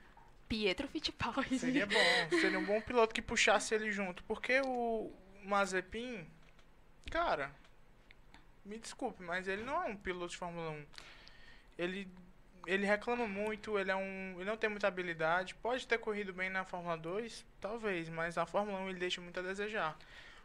Pietro 0.50 0.88
Fittipaldi. 0.88 1.60
Seria 1.60 1.86
bom. 1.86 2.40
Seria 2.42 2.58
um 2.58 2.66
bom 2.66 2.82
piloto 2.82 3.14
que 3.14 3.22
puxasse 3.22 3.76
ele 3.76 3.92
junto. 3.92 4.24
Porque 4.24 4.60
o 4.62 5.12
Mazepin, 5.44 6.26
cara, 7.08 7.52
me 8.66 8.78
desculpe, 8.78 9.24
mas 9.24 9.48
ele 9.48 9.64
não 9.64 9.84
é 9.84 9.88
um 9.88 9.96
piloto 9.96 10.32
de 10.32 10.38
Fórmula 10.38 10.72
1. 10.72 10.86
Ele, 11.78 12.08
ele 12.66 12.86
reclama 12.86 13.28
muito, 13.28 13.80
ele, 13.80 13.92
é 13.92 13.96
um, 13.96 14.36
ele 14.36 14.46
não 14.46 14.58
tem 14.58 14.70
muita 14.70 14.88
habilidade. 14.88 15.56
Pode 15.56 15.88
ter 15.88 15.98
corrido 15.98 16.34
bem 16.34 16.50
na 16.50 16.66
Fórmula 16.66 16.98
2, 16.98 17.46
talvez, 17.62 18.10
mas 18.10 18.36
na 18.36 18.46
Fórmula 18.46 18.80
1 18.80 18.90
ele 18.90 19.00
deixa 19.00 19.22
muito 19.22 19.40
a 19.40 19.44
desejar. 19.44 19.98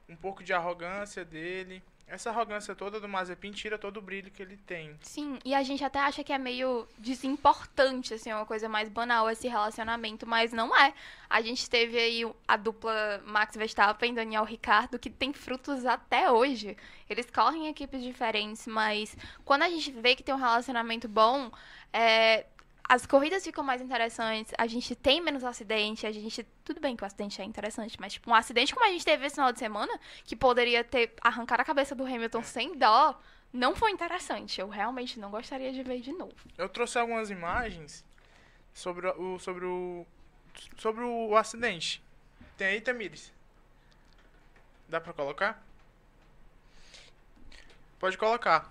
Um 0.09 0.17
pouco 0.17 0.43
de 0.43 0.53
arrogância 0.53 1.25
dele. 1.25 1.83
Essa 2.07 2.29
arrogância 2.29 2.75
toda 2.75 3.01
do 3.01 3.09
Mazepin 3.09 3.53
tira 3.53 3.79
todo 3.79 3.97
o 3.97 4.03
brilho 4.03 4.31
que 4.31 4.43
ele 4.43 4.57
tem. 4.59 4.99
Sim, 5.01 5.39
e 5.45 5.55
a 5.55 5.63
gente 5.63 5.83
até 5.83 5.99
acha 5.99 6.23
que 6.23 6.33
é 6.33 6.37
meio 6.37 6.87
desimportante, 6.99 8.13
assim, 8.13 8.31
uma 8.33 8.45
coisa 8.45 8.69
mais 8.69 8.89
banal 8.91 9.31
esse 9.31 9.49
relacionamento, 9.49 10.27
mas 10.27 10.53
não 10.53 10.77
é. 10.77 10.93
A 11.31 11.41
gente 11.41 11.71
teve 11.71 11.99
aí 11.99 12.31
a 12.47 12.57
dupla 12.57 13.23
Max 13.25 13.57
Verstappen 13.57 14.13
e 14.13 14.15
Daniel 14.15 14.45
Ricciardo, 14.45 14.99
que 14.99 15.09
tem 15.09 15.33
frutos 15.33 15.87
até 15.87 16.31
hoje. 16.31 16.77
Eles 17.09 17.31
correm 17.31 17.67
em 17.67 17.71
equipes 17.71 18.03
diferentes, 18.03 18.67
mas 18.67 19.17
quando 19.45 19.63
a 19.63 19.71
gente 19.71 19.91
vê 19.91 20.15
que 20.15 20.23
tem 20.23 20.35
um 20.35 20.39
relacionamento 20.39 21.09
bom, 21.09 21.51
é, 21.93 22.45
as 22.89 23.07
corridas 23.07 23.45
ficam 23.45 23.65
mais 23.65 23.81
interessantes, 23.81 24.53
a 24.59 24.67
gente 24.67 24.95
tem 24.95 25.21
menos 25.21 25.45
acidente, 25.45 26.07
a 26.07 26.13
gente. 26.13 26.47
Tudo 26.65 26.81
bem 26.81 26.97
que 26.97 27.03
o 27.03 27.07
acidente 27.07 27.41
é 27.41 27.45
interessante, 27.45 27.99
mas 28.01 28.15
tipo, 28.15 28.31
um 28.31 28.35
acidente 28.35 28.75
como 28.75 28.87
a 28.87 28.91
gente 28.91 29.05
teve 29.05 29.27
esse 29.27 29.37
final 29.37 29.53
de 29.53 29.59
semana, 29.59 29.93
que 30.25 30.37
poderia 30.37 30.85
ter 30.85 31.15
arrancado 31.21 31.63
a 31.63 31.65
cabeça 31.65 31.95
do 31.95 32.05
Hamilton 32.05 32.43
sem 32.43 32.77
dó, 32.77 33.19
não 33.53 33.75
foi 33.75 33.91
interessante. 33.91 34.61
Eu 34.61 34.69
realmente 34.69 35.19
não 35.19 35.31
gostaria 35.31 35.73
de 35.73 35.83
ver 35.83 36.01
de 36.01 36.13
novo. 36.13 36.35
Eu 36.59 36.69
trouxe 36.69 36.99
algumas 36.99 37.31
imagens 37.31 38.05
sobre 38.75 39.09
o. 39.09 39.39
sobre 39.39 39.65
o. 39.65 40.07
sobre 40.77 41.05
o 41.05 41.37
acidente. 41.37 42.03
Tem 42.57 42.67
aí, 42.69 42.81
Tamires? 42.81 43.33
Dá 44.89 45.01
pra 45.01 45.13
colocar? 45.13 45.63
Pode 47.99 48.19
colocar. 48.19 48.71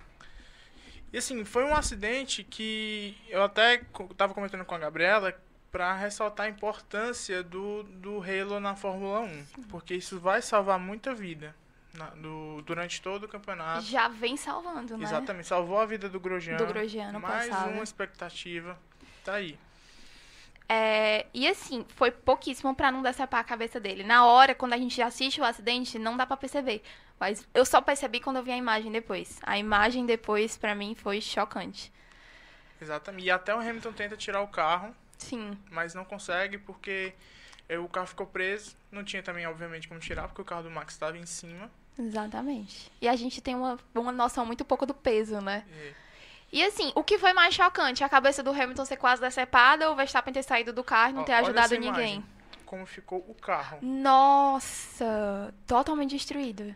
E 1.12 1.18
assim, 1.18 1.44
foi 1.44 1.64
um 1.64 1.74
acidente 1.74 2.42
que 2.42 3.16
eu 3.28 3.42
até 3.42 3.82
estava 4.10 4.32
comentando 4.32 4.64
com 4.64 4.74
a 4.74 4.78
Gabriela 4.78 5.36
para 5.70 5.94
ressaltar 5.94 6.46
a 6.46 6.48
importância 6.48 7.42
do, 7.42 7.82
do 7.82 8.22
Halo 8.22 8.60
na 8.60 8.74
Fórmula 8.74 9.20
1, 9.20 9.44
porque 9.68 9.94
isso 9.94 10.18
vai 10.18 10.40
salvar 10.40 10.78
muita 10.78 11.14
vida 11.14 11.54
na, 11.94 12.06
do, 12.10 12.62
durante 12.62 13.00
todo 13.00 13.24
o 13.24 13.28
campeonato. 13.28 13.82
Já 13.82 14.08
vem 14.08 14.36
salvando, 14.36 14.96
né? 14.96 15.04
Exatamente, 15.04 15.46
salvou 15.46 15.78
a 15.78 15.86
vida 15.86 16.08
do 16.08 16.18
Grosjean. 16.18 16.56
Do 16.56 16.66
Grosjean 16.66 17.18
Mais 17.18 17.48
passado. 17.48 17.70
uma 17.70 17.82
expectativa. 17.82 18.78
Tá 19.24 19.34
aí. 19.34 19.58
É, 20.68 21.26
e 21.34 21.46
assim, 21.46 21.84
foi 21.96 22.10
pouquíssimo 22.10 22.74
pra 22.74 22.90
não 22.90 23.02
decepar 23.02 23.40
a 23.40 23.44
cabeça 23.44 23.78
dele. 23.78 24.02
Na 24.02 24.26
hora, 24.26 24.54
quando 24.54 24.72
a 24.72 24.78
gente 24.78 25.00
assiste 25.02 25.40
o 25.40 25.44
acidente, 25.44 25.98
não 25.98 26.16
dá 26.16 26.26
pra 26.26 26.36
perceber. 26.36 26.82
Mas 27.18 27.46
eu 27.54 27.64
só 27.64 27.80
percebi 27.80 28.20
quando 28.20 28.36
eu 28.36 28.42
vi 28.42 28.50
a 28.52 28.56
imagem 28.56 28.90
depois. 28.90 29.38
A 29.42 29.58
imagem 29.58 30.06
depois, 30.06 30.56
pra 30.56 30.74
mim, 30.74 30.94
foi 30.94 31.20
chocante. 31.20 31.92
Exatamente. 32.80 33.26
E 33.26 33.30
até 33.30 33.54
o 33.54 33.58
Hamilton 33.60 33.92
tenta 33.92 34.16
tirar 34.16 34.42
o 34.42 34.48
carro, 34.48 34.94
Sim, 35.18 35.56
mas 35.70 35.94
não 35.94 36.04
consegue 36.04 36.58
porque 36.58 37.12
eh, 37.68 37.78
o 37.78 37.88
carro 37.88 38.08
ficou 38.08 38.26
preso. 38.26 38.76
Não 38.90 39.04
tinha 39.04 39.22
também, 39.22 39.46
obviamente, 39.46 39.86
como 39.86 40.00
tirar, 40.00 40.26
porque 40.26 40.42
o 40.42 40.44
carro 40.44 40.64
do 40.64 40.70
Max 40.70 40.94
estava 40.94 41.16
em 41.16 41.26
cima. 41.26 41.70
exatamente. 41.98 42.90
E 43.00 43.08
a 43.08 43.14
gente 43.14 43.40
tem 43.40 43.54
uma, 43.54 43.78
uma 43.94 44.10
noção 44.10 44.44
muito 44.44 44.64
pouco 44.64 44.84
do 44.84 44.94
peso, 44.94 45.40
né? 45.40 45.64
E, 45.70 45.94
E 46.52 46.62
assim, 46.62 46.92
o 46.94 47.02
que 47.02 47.18
foi 47.18 47.32
mais 47.32 47.54
chocante? 47.54 48.04
A 48.04 48.08
cabeça 48.08 48.42
do 48.42 48.50
Hamilton 48.50 48.84
ser 48.84 48.96
quase 48.98 49.22
decepada 49.22 49.86
ou 49.88 49.94
o 49.94 49.96
Verstappen 49.96 50.34
ter 50.34 50.42
saído 50.42 50.72
do 50.72 50.84
carro 50.84 51.10
e 51.10 51.14
não 51.14 51.24
ter 51.24 51.32
olha 51.32 51.40
ajudado 51.42 51.78
ninguém? 51.78 52.22
Como 52.66 52.84
ficou 52.84 53.24
o 53.26 53.34
carro. 53.34 53.78
Nossa, 53.80 55.52
totalmente 55.66 56.10
destruído. 56.10 56.74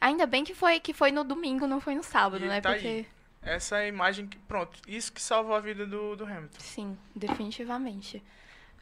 Ainda 0.00 0.26
bem 0.26 0.44
que 0.44 0.54
foi 0.54 0.80
que 0.80 0.92
foi 0.92 1.12
no 1.12 1.22
domingo, 1.24 1.66
não 1.66 1.80
foi 1.80 1.94
no 1.94 2.02
sábado, 2.02 2.44
E 2.44 2.48
né? 2.48 2.60
tá 2.60 2.70
aí. 2.70 2.74
Porque 2.74 3.06
Essa 3.42 3.76
é 3.78 3.84
a 3.84 3.86
imagem 3.88 4.26
que. 4.26 4.38
Pronto, 4.38 4.78
isso 4.88 5.12
que 5.12 5.20
salvou 5.20 5.54
a 5.54 5.60
vida 5.60 5.86
do, 5.86 6.16
do 6.16 6.24
Hamilton. 6.24 6.58
sim, 6.58 6.98
definitivamente. 7.14 8.22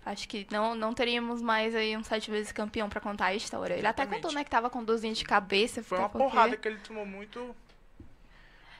Acho 0.07 0.27
que 0.29 0.47
não, 0.51 0.75
não 0.75 0.95
teríamos 0.95 1.43
mais 1.43 1.75
aí 1.75 1.95
um 1.97 2.03
sete 2.03 2.31
vezes 2.31 2.53
campeão 2.53 2.89
pra 2.89 3.01
contar 3.01 3.27
a 3.27 3.35
história. 3.35 3.75
Ele 3.75 3.87
até 3.87 4.07
contou, 4.07 4.33
né, 4.33 4.43
que 4.43 4.49
tava 4.51 4.71
com 4.71 4.83
dorzinha 4.83 5.13
de 5.13 5.25
cabeça. 5.25 5.83
Foi 5.83 5.99
uma 5.99 6.09
porque- 6.09 6.25
porrada 6.25 6.57
que 6.57 6.67
ele 6.67 6.79
tomou 6.79 7.05
muito. 7.05 7.55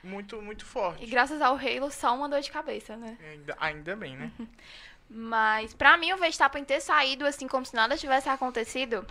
Muito, 0.03 0.41
muito 0.41 0.65
forte. 0.65 1.03
E 1.03 1.07
graças 1.07 1.41
ao 1.41 1.55
Halo, 1.55 1.91
só 1.91 2.15
uma 2.15 2.27
dor 2.27 2.41
de 2.41 2.51
cabeça, 2.51 2.95
né? 2.97 3.17
Ainda, 3.31 3.57
ainda 3.59 3.95
bem, 3.95 4.15
né? 4.17 4.31
Mas 5.09 5.73
pra 5.73 5.97
mim 5.97 6.11
o 6.13 6.17
Verstappen 6.17 6.63
ter 6.63 6.79
saído 6.79 7.25
assim 7.25 7.47
como 7.47 7.65
se 7.65 7.75
nada 7.75 7.97
tivesse 7.97 8.29
acontecido. 8.29 9.05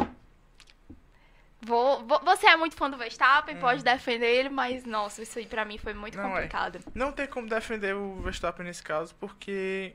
Vou, 1.63 2.03
vou- 2.07 2.21
você 2.25 2.47
é 2.47 2.57
muito 2.57 2.75
fã 2.75 2.89
do 2.89 2.97
Verstappen, 2.97 3.59
pode 3.59 3.85
defender 3.85 4.27
ele, 4.27 4.49
mas 4.49 4.85
nossa, 4.85 5.23
isso 5.23 5.39
aí 5.39 5.45
pra 5.45 5.63
mim 5.65 5.77
foi 5.77 5.93
muito 5.93 6.17
Não, 6.17 6.25
é. 6.25 6.33
complicado. 6.33 6.81
Não 6.95 7.13
tem 7.13 7.27
como 7.27 7.47
defender 7.49 7.95
o 7.95 8.15
Verstappen 8.23 8.65
nesse 8.65 8.83
caso, 8.83 9.15
porque. 9.17 9.95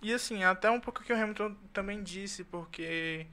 E 0.00 0.12
assim, 0.14 0.44
até 0.44 0.70
um 0.70 0.78
pouco 0.78 1.02
que 1.02 1.12
o 1.12 1.16
Hamilton 1.20 1.56
também 1.72 2.00
disse, 2.02 2.44
porque 2.44 3.26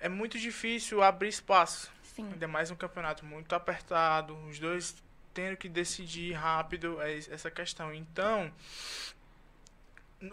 é 0.00 0.08
muito 0.08 0.36
difícil 0.38 1.00
abrir 1.02 1.28
espaço. 1.28 1.92
Sim. 2.02 2.28
Ainda 2.32 2.48
mais 2.48 2.72
um 2.72 2.74
campeonato 2.76 3.24
muito 3.24 3.54
apertado, 3.54 4.34
os 4.48 4.58
dois 4.58 4.96
tendo 5.38 5.56
que 5.56 5.68
decidir 5.68 6.32
rápido 6.32 7.00
é 7.00 7.14
es- 7.14 7.30
essa 7.30 7.48
questão. 7.50 7.94
Então, 7.94 8.52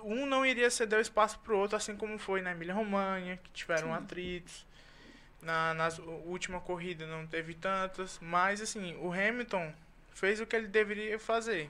um 0.04 0.26
não 0.26 0.44
iria 0.46 0.70
ceder 0.70 0.98
o 0.98 1.02
espaço 1.02 1.38
pro 1.40 1.58
outro, 1.58 1.78
assim 1.78 1.96
como 1.96 2.18
foi 2.18 2.42
na 2.42 2.52
Emília-Romanha, 2.52 3.38
que 3.38 3.52
tiveram 3.52 3.94
atritos. 3.94 4.66
Na 5.42 5.76
última 6.26 6.60
corrida 6.60 7.06
não 7.06 7.28
teve 7.28 7.54
tantas, 7.54 8.18
mas 8.20 8.62
assim, 8.62 8.96
o 8.96 9.12
Hamilton 9.14 9.72
fez 10.12 10.40
o 10.42 10.46
que 10.48 10.56
ele 10.56 10.68
deveria 10.68 11.20
fazer, 11.20 11.70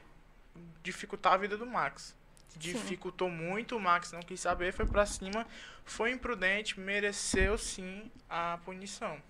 dificultar 0.81 1.33
a 1.33 1.37
vida 1.37 1.57
do 1.57 1.65
Max. 1.65 2.15
Dificultou 2.55 3.29
muito, 3.29 3.75
o 3.75 3.79
Max 3.81 4.13
não 4.13 4.21
quis 4.21 4.39
saber, 4.39 4.71
foi 4.71 4.85
pra 4.85 5.05
cima, 5.05 5.45
foi 5.83 6.11
imprudente, 6.11 6.79
mereceu 6.79 7.57
sim 7.57 8.09
a 8.29 8.57
punição. 8.63 9.21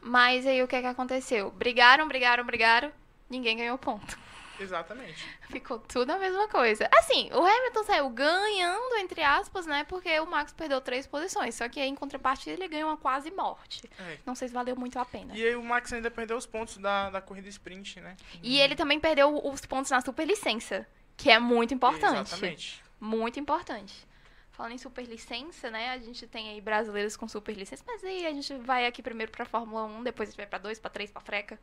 Mas 0.00 0.46
aí 0.46 0.62
o 0.62 0.68
que 0.68 0.80
que 0.80 0.86
aconteceu? 0.86 1.50
Brigaram, 1.50 2.06
brigaram, 2.06 2.44
brigaram, 2.46 2.92
ninguém 3.28 3.56
ganhou 3.56 3.78
ponto. 3.78 4.18
Exatamente. 4.60 5.24
Ficou 5.50 5.78
tudo 5.78 6.10
a 6.10 6.18
mesma 6.18 6.48
coisa. 6.48 6.88
Assim, 6.98 7.30
o 7.32 7.44
Hamilton 7.44 7.84
saiu 7.84 8.10
ganhando, 8.10 8.96
entre 8.96 9.22
aspas, 9.22 9.66
né? 9.66 9.84
Porque 9.84 10.18
o 10.20 10.26
Max 10.26 10.52
perdeu 10.52 10.80
três 10.80 11.06
posições. 11.06 11.54
Só 11.54 11.68
que 11.68 11.80
aí, 11.80 11.88
em 11.88 11.94
contrapartida, 11.94 12.52
ele 12.52 12.68
ganhou 12.68 12.90
uma 12.90 12.96
quase 12.96 13.30
morte. 13.30 13.88
É. 13.98 14.18
Não 14.26 14.34
sei 14.34 14.48
se 14.48 14.54
valeu 14.54 14.74
muito 14.76 14.98
a 14.98 15.04
pena. 15.04 15.36
E 15.36 15.44
aí 15.44 15.54
o 15.54 15.62
Max 15.62 15.92
ainda 15.92 16.10
perdeu 16.10 16.36
os 16.36 16.46
pontos 16.46 16.76
da, 16.78 17.10
da 17.10 17.20
corrida 17.20 17.48
sprint, 17.48 18.00
né? 18.00 18.16
E 18.42 18.60
ele 18.60 18.74
também 18.74 18.98
perdeu 18.98 19.40
os 19.46 19.64
pontos 19.64 19.90
na 19.90 20.00
superlicença, 20.00 20.86
que 21.16 21.30
é 21.30 21.38
muito 21.38 21.72
importante. 21.72 22.28
Exatamente. 22.32 22.82
Muito 23.00 23.38
importante. 23.38 24.06
Falando 24.50 24.72
em 24.72 24.78
superlicença, 24.78 25.70
né? 25.70 25.90
A 25.90 25.98
gente 25.98 26.26
tem 26.26 26.48
aí 26.50 26.60
brasileiros 26.60 27.16
com 27.16 27.28
superlicença, 27.28 27.84
mas 27.86 28.02
aí 28.02 28.26
a 28.26 28.32
gente 28.32 28.52
vai 28.56 28.86
aqui 28.86 29.00
primeiro 29.00 29.30
pra 29.30 29.44
Fórmula 29.44 29.84
1, 29.84 30.02
depois 30.02 30.28
a 30.28 30.32
gente 30.32 30.36
vai 30.36 30.46
pra 30.46 30.58
2, 30.58 30.80
pra 30.80 30.90
3, 30.90 31.12
pra 31.12 31.20
Freca. 31.20 31.60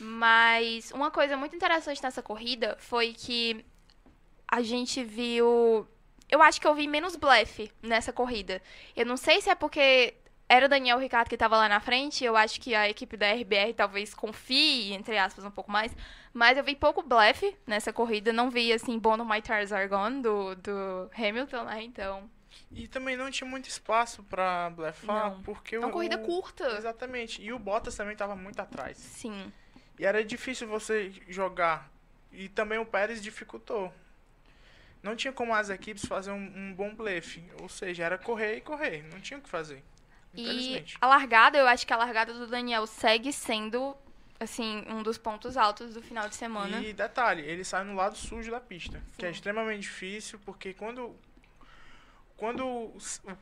Mas 0.00 0.90
uma 0.92 1.10
coisa 1.10 1.36
muito 1.36 1.56
interessante 1.56 2.02
nessa 2.02 2.22
corrida 2.22 2.76
foi 2.78 3.12
que 3.12 3.64
a 4.46 4.62
gente 4.62 5.02
viu. 5.04 5.86
Eu 6.30 6.42
acho 6.42 6.60
que 6.60 6.66
eu 6.66 6.74
vi 6.74 6.86
menos 6.86 7.16
blefe 7.16 7.72
nessa 7.82 8.12
corrida. 8.12 8.62
Eu 8.94 9.06
não 9.06 9.16
sei 9.16 9.40
se 9.40 9.50
é 9.50 9.54
porque 9.54 10.14
era 10.48 10.66
o 10.66 10.68
Daniel 10.68 10.98
Ricciardo 10.98 11.28
que 11.28 11.34
estava 11.34 11.56
lá 11.56 11.68
na 11.68 11.80
frente. 11.80 12.24
Eu 12.24 12.36
acho 12.36 12.60
que 12.60 12.74
a 12.74 12.88
equipe 12.88 13.16
da 13.16 13.30
RBR 13.32 13.74
talvez 13.74 14.14
confie, 14.14 14.92
entre 14.92 15.18
aspas, 15.18 15.44
um 15.44 15.50
pouco 15.50 15.70
mais. 15.70 15.94
Mas 16.32 16.56
eu 16.56 16.64
vi 16.64 16.74
pouco 16.74 17.02
blefe 17.02 17.56
nessa 17.66 17.92
corrida. 17.92 18.32
Não 18.32 18.50
vi, 18.50 18.72
assim, 18.72 18.98
Bono 18.98 19.24
My 19.24 19.42
Tires 19.42 19.72
Are 19.72 19.88
Gone 19.88 20.22
do, 20.22 20.54
do 20.56 21.10
Hamilton, 21.16 21.64
né? 21.64 21.82
Então. 21.82 22.30
E 22.70 22.86
também 22.86 23.16
não 23.16 23.30
tinha 23.30 23.48
muito 23.48 23.68
espaço 23.68 24.22
pra 24.22 24.70
blefar, 24.70 25.30
Não. 25.30 25.42
porque 25.42 25.76
É 25.76 25.78
uma 25.78 25.88
o, 25.88 25.92
corrida 25.92 26.18
curta. 26.18 26.76
Exatamente. 26.76 27.42
E 27.42 27.52
o 27.52 27.58
Bottas 27.58 27.96
também 27.96 28.16
tava 28.16 28.36
muito 28.36 28.60
atrás. 28.60 28.96
Sim. 28.96 29.52
E 29.98 30.06
era 30.06 30.24
difícil 30.24 30.68
você 30.68 31.12
jogar. 31.28 31.90
E 32.32 32.48
também 32.48 32.78
o 32.78 32.86
Pérez 32.86 33.22
dificultou. 33.22 33.92
Não 35.02 35.16
tinha 35.16 35.32
como 35.32 35.54
as 35.54 35.70
equipes 35.70 36.04
fazer 36.04 36.30
um, 36.30 36.52
um 36.56 36.74
bom 36.74 36.94
blefe. 36.94 37.44
Ou 37.60 37.68
seja, 37.68 38.04
era 38.04 38.18
correr 38.18 38.56
e 38.56 38.60
correr. 38.60 39.04
Não 39.12 39.20
tinha 39.20 39.38
o 39.38 39.42
que 39.42 39.48
fazer. 39.48 39.82
E 40.34 40.42
Infelizmente. 40.42 40.98
a 41.00 41.06
largada, 41.06 41.58
eu 41.58 41.66
acho 41.66 41.86
que 41.86 41.92
a 41.92 41.96
largada 41.96 42.32
do 42.34 42.46
Daniel 42.46 42.86
segue 42.86 43.32
sendo, 43.32 43.96
assim, 44.38 44.84
um 44.88 45.02
dos 45.02 45.18
pontos 45.18 45.56
altos 45.56 45.94
do 45.94 46.02
final 46.02 46.28
de 46.28 46.36
semana. 46.36 46.80
E 46.80 46.92
detalhe, 46.92 47.42
ele 47.42 47.64
sai 47.64 47.84
no 47.84 47.94
lado 47.94 48.16
sujo 48.16 48.50
da 48.50 48.60
pista, 48.60 49.02
que 49.16 49.24
é 49.24 49.30
extremamente 49.30 49.82
difícil, 49.82 50.38
porque 50.44 50.74
quando 50.74 51.16
quando 52.36 52.64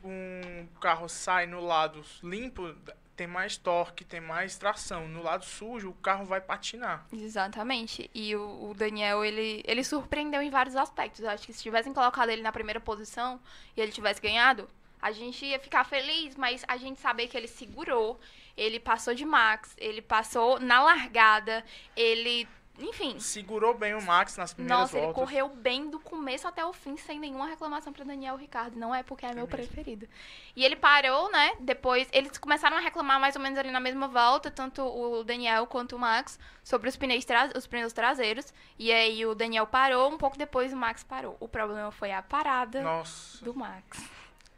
um 0.03 0.67
carro 0.81 1.07
sai 1.07 1.45
no 1.45 1.61
lado 1.61 2.03
limpo, 2.23 2.75
tem 3.17 3.25
mais 3.25 3.57
torque, 3.57 4.05
tem 4.05 4.21
mais 4.21 4.57
tração. 4.57 5.07
No 5.07 5.23
lado 5.23 5.43
sujo, 5.43 5.89
o 5.89 5.93
carro 5.95 6.23
vai 6.23 6.39
patinar. 6.39 7.05
Exatamente. 7.11 8.09
E 8.13 8.35
o, 8.35 8.69
o 8.69 8.73
Daniel, 8.75 9.25
ele, 9.25 9.63
ele 9.65 9.83
surpreendeu 9.83 10.39
em 10.41 10.51
vários 10.51 10.75
aspectos. 10.75 11.21
Eu 11.21 11.31
acho 11.31 11.45
que 11.45 11.51
se 11.51 11.63
tivessem 11.63 11.91
colocado 11.91 12.29
ele 12.29 12.43
na 12.43 12.51
primeira 12.51 12.79
posição 12.79 13.39
e 13.75 13.81
ele 13.81 13.91
tivesse 13.91 14.21
ganhado, 14.21 14.69
a 15.01 15.11
gente 15.11 15.43
ia 15.43 15.59
ficar 15.59 15.83
feliz, 15.83 16.35
mas 16.35 16.63
a 16.67 16.77
gente 16.77 17.01
saber 17.01 17.27
que 17.27 17.35
ele 17.35 17.47
segurou, 17.47 18.19
ele 18.55 18.79
passou 18.79 19.15
de 19.15 19.25
Max, 19.25 19.75
ele 19.79 20.01
passou 20.01 20.59
na 20.59 20.83
largada, 20.83 21.65
ele 21.95 22.47
enfim. 22.79 23.19
Segurou 23.19 23.73
bem 23.73 23.93
o 23.95 24.01
Max 24.01 24.37
nas 24.37 24.53
primeiras 24.53 24.79
Nossa, 24.81 24.93
voltas. 24.99 25.17
ele 25.17 25.25
correu 25.25 25.49
bem 25.49 25.89
do 25.89 25.99
começo 25.99 26.47
até 26.47 26.65
o 26.65 26.71
fim, 26.73 26.95
sem 26.97 27.19
nenhuma 27.19 27.47
reclamação 27.47 27.91
para 27.91 28.03
Daniel 28.05 28.35
Ricardo. 28.35 28.77
Não 28.77 28.93
é 28.93 29.03
porque 29.03 29.25
é, 29.25 29.29
É 29.29 29.33
meu 29.33 29.45
mesmo. 29.45 29.55
preferido. 29.57 30.07
E 30.55 30.63
ele 30.63 30.75
parou, 30.75 31.31
né? 31.31 31.53
Depois, 31.59 32.07
eles 32.11 32.37
começaram 32.37 32.77
a 32.77 32.79
reclamar 32.79 33.19
mais 33.19 33.35
ou 33.35 33.41
menos 33.41 33.57
ali 33.57 33.71
na 33.71 33.79
mesma 33.79 34.07
volta, 34.07 34.49
tanto 34.51 34.81
o 34.83 35.23
Daniel 35.23 35.65
quanto 35.67 35.95
o 35.95 35.99
Max, 35.99 36.39
sobre 36.63 36.89
os 36.89 36.95
pneus, 36.95 37.25
tra 37.25 37.49
os 37.55 37.65
pneus 37.67 37.93
traseiros. 37.93 38.53
E 38.77 38.91
aí 38.91 39.25
o 39.25 39.33
Daniel 39.35 39.67
parou, 39.67 40.09
um 40.11 40.17
pouco 40.17 40.37
depois 40.37 40.71
o 40.73 40.75
Max 40.77 41.03
parou. 41.03 41.35
O 41.39 41.47
problema 41.47 41.91
foi 41.91 42.11
a 42.11 42.21
parada 42.21 42.81
Nossa, 42.81 43.43
do 43.43 43.53
Max. 43.53 44.03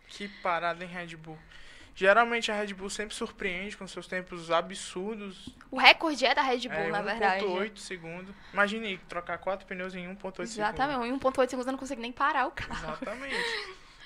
que 0.08 0.28
parada 0.42 0.84
em 0.84 0.88
Red 0.88 1.16
Bull. 1.16 1.38
Geralmente 2.00 2.50
a 2.50 2.56
Red 2.56 2.74
Bull 2.74 2.90
sempre 2.90 3.14
surpreende 3.14 3.76
com 3.76 3.86
seus 3.86 4.08
tempos 4.08 4.50
absurdos. 4.50 5.50
O 5.70 5.78
recorde 5.78 6.26
é 6.26 6.34
da 6.34 6.42
Red 6.42 6.70
Bull, 6.70 6.78
é, 6.78 6.90
na 6.92 7.02
verdade. 7.02 7.44
1.8 7.44 7.78
segundo. 7.78 8.34
Imagine 8.54 8.98
trocar 9.10 9.38
quatro 9.38 9.68
pneus 9.68 9.94
em 9.94 10.08
1.8 10.08 10.16
segundos. 10.16 10.58
Exatamente. 10.58 11.10
Em 11.10 11.20
1.8 11.20 11.50
segundos 11.50 11.68
eu 11.68 11.72
não 11.74 11.78
consigo 11.78 12.02
nem 12.02 12.14
parar 12.14 12.48
o 12.48 12.52
carro. 12.52 12.72
Exatamente. 12.94 13.36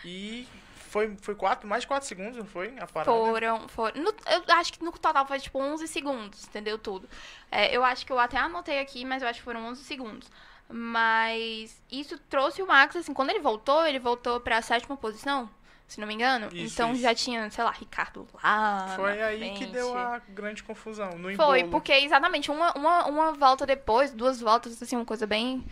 E 0.04 0.48
foi, 0.88 1.16
foi 1.22 1.36
quatro, 1.36 1.68
mais 1.68 1.84
de 1.84 1.88
4 1.88 2.08
segundos, 2.08 2.36
não 2.36 2.48
foi? 2.48 2.74
A 2.80 2.88
parada? 2.88 3.12
Foram, 3.12 3.68
foram. 3.70 4.02
no- 4.02 4.10
eu 4.10 4.56
acho 4.56 4.74
que 4.74 4.84
no 4.84 4.92
total 4.92 5.28
foi 5.28 5.40
tipo 5.40 5.60
11 5.60 5.88
segundos, 5.88 6.48
entendeu? 6.48 6.80
Tudo. 6.80 7.08
É, 7.52 7.78
eu 7.78 7.84
acho 7.86 8.08
que 8.08 8.12
eu 8.12 8.18
até 8.18 8.38
anotei 8.40 8.80
aqui, 8.80 9.06
mas 9.06 9.22
eu 9.22 9.28
acho 9.30 9.38
que 9.38 9.46
foram 9.46 9.68
11 9.68 9.84
segundos. 9.84 10.32
Mas 10.68 11.80
isso 11.92 12.18
trouxe 12.28 12.60
o 12.64 12.66
Max, 12.68 12.96
assim, 12.96 13.14
quando 13.14 13.30
ele 13.30 13.40
voltou, 13.40 13.86
ele 13.86 14.00
voltou 14.00 14.40
pra 14.40 14.64
sétima 14.64 14.98
posição, 14.98 15.48
se 15.88 16.00
não 16.00 16.08
me 16.08 16.14
engano. 16.14 16.48
Isso, 16.54 16.74
então 16.74 16.94
isso. 16.94 17.02
já 17.02 17.14
tinha, 17.14 17.50
sei 17.52 17.64
lá, 17.64 17.72
Ricardo 17.72 18.28
lá. 18.42 18.94
Foi 18.96 19.22
aí 19.22 19.52
que 19.52 19.58
frente. 19.58 19.72
deu 19.72 19.96
a 19.98 20.20
grande 20.30 20.64
confusão. 20.64 21.12
No 21.18 21.34
Foi, 21.36 21.60
embolo. 21.60 21.72
porque 21.72 21.92
exatamente 21.94 22.50
uma, 22.50 22.74
uma, 22.74 23.06
uma 23.06 23.32
volta 23.34 23.66
depois, 23.66 24.12
duas 24.12 24.40
voltas, 24.42 24.82
assim, 24.82 24.96
uma 24.96 25.06
coisa 25.06 25.28
bem 25.28 25.64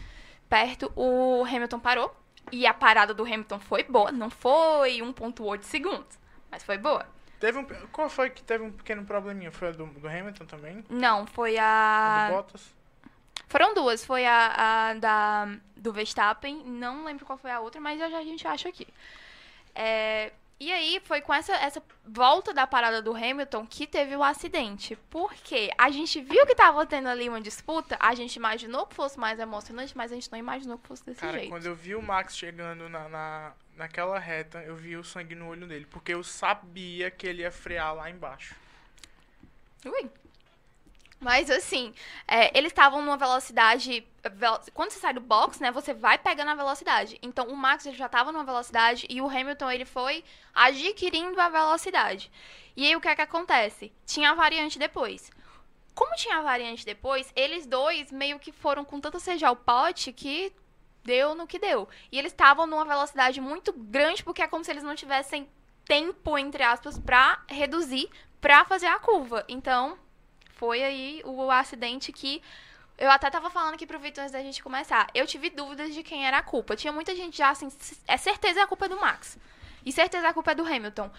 perto, 0.50 0.92
o 0.96 1.44
Hamilton 1.46 1.80
parou. 1.80 2.16
E 2.52 2.66
a 2.66 2.74
parada 2.74 3.14
do 3.14 3.24
Hamilton 3.24 3.60
foi 3.60 3.84
boa. 3.84 4.12
Não 4.12 4.30
foi 4.30 4.98
1,8 5.00 5.64
segundos, 5.64 6.20
mas 6.50 6.64
foi 6.64 6.78
boa. 6.78 7.06
Teve 7.40 7.58
um, 7.58 7.66
qual 7.92 8.08
foi 8.10 8.30
que 8.30 8.44
teve 8.44 8.64
um 8.64 8.72
pequeno 8.72 9.04
probleminha? 9.04 9.52
Foi 9.52 9.70
a 9.70 9.72
do, 9.72 9.86
do 9.88 10.08
Hamilton 10.08 10.46
também? 10.46 10.86
Não, 10.90 11.26
foi 11.26 11.58
A 11.58 12.26
a. 12.26 12.30
do 12.30 12.36
Bottas? 12.36 12.76
Foram 13.48 13.74
duas. 13.74 14.06
Foi 14.06 14.26
a, 14.26 14.90
a 14.90 14.94
da, 14.94 15.48
do 15.76 15.92
Verstappen. 15.92 16.64
Não 16.66 17.04
lembro 17.04 17.26
qual 17.26 17.38
foi 17.38 17.50
a 17.52 17.60
outra, 17.60 17.82
mas 17.82 18.00
já, 18.00 18.10
já 18.10 18.20
a 18.20 18.24
gente 18.24 18.48
acha 18.48 18.70
aqui. 18.70 18.88
É, 19.76 20.32
e 20.62 20.72
aí 20.72 21.02
foi 21.04 21.22
com 21.22 21.34
essa, 21.34 21.56
essa 21.56 21.82
volta 22.06 22.54
da 22.54 22.68
parada 22.68 23.02
do 23.02 23.16
Hamilton 23.16 23.66
que 23.66 23.88
teve 23.88 24.16
o 24.16 24.22
acidente. 24.22 24.96
Porque 25.10 25.72
a 25.76 25.90
gente 25.90 26.22
viu 26.22 26.46
que 26.46 26.54
tava 26.54 26.86
tendo 26.86 27.10
ali 27.10 27.28
uma 27.28 27.42
disputa, 27.42 27.98
a 28.00 28.14
gente 28.14 28.36
imaginou 28.36 28.86
que 28.86 28.94
fosse 28.94 29.20
mais 29.20 29.40
emocionante, 29.40 29.98
mas 29.98 30.12
a 30.12 30.16
gente 30.16 30.32
não 30.32 30.38
imaginou 30.38 30.78
que 30.78 30.88
fosse 30.88 31.04
desse 31.04 31.20
Cara, 31.20 31.40
jeito. 31.40 31.50
quando 31.50 31.66
eu 31.66 31.74
vi 31.74 31.96
o 31.96 32.02
Max 32.02 32.38
chegando 32.38 32.88
na, 32.88 33.10
na, 33.10 33.54
naquela 33.76 34.20
reta, 34.20 34.60
eu 34.60 34.76
vi 34.76 34.96
o 34.96 35.04
sangue 35.04 35.34
no 35.34 35.48
olho 35.48 35.66
dele. 35.66 35.88
Porque 35.90 36.14
eu 36.14 36.24
sabia 36.24 37.10
que 37.10 37.26
ele 37.26 37.42
ia 37.42 37.52
frear 37.52 37.96
lá 37.96 38.08
embaixo. 38.08 38.56
Ui. 39.84 40.12
Mas 41.22 41.52
assim, 41.52 41.94
é, 42.28 42.58
eles 42.58 42.72
estavam 42.72 43.02
numa 43.02 43.16
velocidade. 43.16 44.06
vel- 44.34 44.60
Quando 44.74 44.90
você 44.90 45.00
sai 45.00 45.14
do 45.14 45.22
box, 45.22 45.62
né, 45.62 45.72
você 45.72 45.94
vai 45.94 46.18
pegando 46.18 46.50
a 46.50 46.56
velocidade. 46.56 47.20
Então 47.22 47.48
o 47.48 47.56
Max 47.56 47.86
ele 47.86 47.96
já 47.96 48.08
estava 48.08 48.32
numa 48.32 48.44
velocidade 48.44 49.06
e 49.08 49.22
o 49.22 49.28
Hamilton 49.30 49.70
ele 49.72 49.86
foi 49.86 50.24
adquirindo 50.54 51.40
a 51.40 51.48
velocidade. 51.48 52.32
E 52.76 52.88
aí 52.88 52.96
o 52.96 53.02
que 53.02 53.08
é 53.08 53.16
que 53.16 53.22
acontece? 53.22 53.94
Tinha 54.06 54.32
a 54.32 54.36
variante 54.36 54.80
depois. 54.80 55.30
Como 55.94 56.16
tinha 56.16 56.38
a 56.38 56.42
variante 56.42 56.84
depois, 56.86 57.32
eles 57.36 57.68
dois 57.68 58.12
meio 58.12 58.40
que 58.40 58.52
foram 58.52 58.84
com 58.84 59.00
tanta 59.00 59.20
sede 59.20 59.46
ao 59.46 59.56
pote 59.56 60.12
que 60.12 60.52
deu 61.04 61.36
no 61.36 61.46
que 61.46 61.60
deu. 61.60 61.88
E 62.12 62.18
eles 62.18 62.32
estavam 62.32 62.66
numa 62.66 62.86
velocidade 62.86 63.40
muito 63.40 63.72
grande 63.74 64.24
porque 64.24 64.42
é 64.42 64.48
como 64.48 64.64
se 64.64 64.72
eles 64.72 64.84
não 64.84 64.96
tivessem 64.96 65.48
tempo, 65.86 66.36
entre 66.38 66.64
aspas, 66.64 66.98
pra 66.98 67.44
reduzir, 67.48 68.10
pra 68.40 68.66
fazer 68.66 68.88
a 68.88 68.98
curva. 69.00 69.44
Então, 69.48 69.98
foi 70.62 70.84
aí 70.84 71.24
o 71.26 71.50
acidente 71.50 72.12
que 72.12 72.40
eu 72.96 73.10
até 73.10 73.32
tava 73.32 73.50
falando 73.50 73.74
aqui 73.74 73.88
pro 73.88 73.98
Vitor 73.98 74.22
antes 74.22 74.32
da 74.32 74.44
gente 74.44 74.62
começar. 74.62 75.08
Eu 75.12 75.26
tive 75.26 75.50
dúvidas 75.50 75.92
de 75.92 76.04
quem 76.04 76.28
era 76.28 76.38
a 76.38 76.44
culpa. 76.44 76.76
Tinha 76.76 76.94
muita 76.94 77.16
gente 77.16 77.36
já 77.36 77.50
assim, 77.50 77.68
é 78.08 78.16
certeza 78.16 78.62
a 78.62 78.68
culpa 78.68 78.86
é 78.86 78.90
do 78.90 79.00
Max. 79.00 79.40
E 79.84 79.92
certeza 79.92 80.30
a 80.30 80.34
culpa 80.34 80.52
é 80.52 80.56
do 80.56 80.64
Hamilton. 80.64 81.10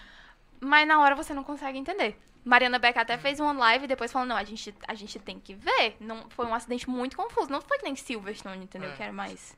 Mas 0.60 0.86
na 0.86 1.00
hora 1.00 1.16
você 1.16 1.34
não 1.34 1.42
consegue 1.42 1.76
entender. 1.76 2.16
Mariana 2.44 2.78
Beck 2.78 2.96
até 2.96 3.18
fez 3.18 3.40
uma 3.40 3.52
live 3.52 3.86
e 3.86 3.88
depois 3.88 4.12
falou: 4.12 4.28
não, 4.28 4.36
a 4.36 4.44
gente, 4.44 4.72
a 4.86 4.94
gente 4.94 5.18
tem 5.18 5.40
que 5.40 5.54
ver. 5.54 5.96
Não, 5.98 6.30
foi 6.30 6.46
um 6.46 6.54
acidente 6.54 6.88
muito 6.88 7.16
confuso. 7.16 7.50
Não 7.50 7.60
foi 7.60 7.78
que 7.78 7.84
nem 7.84 7.96
Silverstone, 7.96 8.62
entendeu? 8.62 8.90
É. 8.90 8.94
Que 8.94 9.02
era 9.02 9.12
mais. 9.12 9.56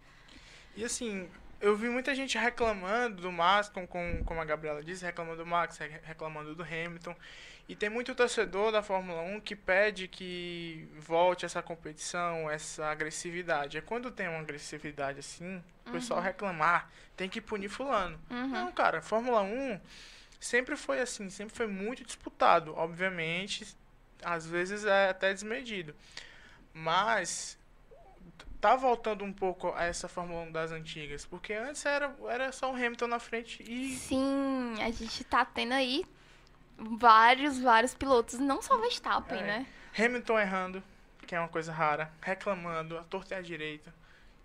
E 0.75 0.83
assim, 0.83 1.29
eu 1.61 1.77
vi 1.77 1.89
muita 1.89 2.15
gente 2.15 2.37
reclamando 2.39 3.23
do 3.23 3.33
Max, 3.33 3.69
como, 3.69 3.87
como, 4.25 4.41
a 4.41 4.45
Gabriela 4.45 4.83
disse, 4.83 5.05
reclamando 5.05 5.39
do 5.39 5.47
Max, 5.47 5.79
re- 5.79 6.01
reclamando 6.03 6.55
do 6.55 6.63
Hamilton. 6.63 7.15
E 7.67 7.75
tem 7.75 7.89
muito 7.89 8.15
torcedor 8.15 8.71
da 8.71 8.83
Fórmula 8.83 9.23
1 9.23 9.41
que 9.41 9.57
pede 9.57 10.07
que 10.07 10.87
volte 10.99 11.47
essa 11.47 11.63
competição, 11.63 12.51
essa 12.51 12.87
agressividade. 12.91 13.79
É 13.79 13.81
quando 13.81 14.11
tem 14.11 14.29
uma 14.29 14.41
agressividade 14.41 15.19
assim, 15.21 15.63
o 15.87 15.91
pessoal 15.91 16.21
reclamar, 16.21 16.91
tem 17.17 17.27
que 17.29 17.41
punir 17.41 17.71
fulano. 17.71 18.21
Uhum. 18.31 18.49
Não, 18.49 18.73
cara, 18.73 19.01
Fórmula 19.01 19.41
1 19.41 19.81
sempre 20.39 20.77
foi 20.77 21.01
assim, 21.01 21.31
sempre 21.31 21.57
foi 21.57 21.67
muito 21.67 22.05
disputado. 22.05 22.75
Obviamente, 22.77 23.67
às 24.23 24.47
vezes 24.47 24.85
é 24.85 25.09
até 25.09 25.33
desmedido. 25.33 25.95
Mas 26.75 27.57
tá 28.61 28.77
voltando 28.77 29.25
um 29.25 29.33
pouco 29.33 29.73
a 29.77 29.85
essa 29.85 30.09
Fórmula 30.09 30.43
1 30.43 30.53
das 30.53 30.73
antigas. 30.73 31.25
Porque 31.27 31.53
antes 31.53 31.85
era, 31.85 32.15
era 32.29 32.51
só 32.53 32.71
o 32.73 32.75
Hamilton 32.75 33.07
na 33.07 33.19
frente 33.19 33.63
e. 33.63 33.95
Sim, 33.97 34.75
a 34.81 34.91
gente 34.91 35.23
tá 35.25 35.45
tendo 35.45 35.73
aí 35.73 36.05
vários, 36.77 37.59
vários 37.59 37.95
pilotos, 37.95 38.39
não 38.39 38.61
só 38.63 38.77
Verstappen, 38.79 39.39
É. 39.39 39.43
né? 39.43 39.67
Hamilton 39.99 40.39
errando, 40.41 40.83
que 41.27 41.35
é 41.35 41.39
uma 41.39 41.49
coisa 41.49 41.73
rara, 41.73 42.11
reclamando, 42.21 42.99
a 42.99 43.03
torta 43.05 43.35
e 43.35 43.39
a 43.39 43.43
direita. 43.43 43.95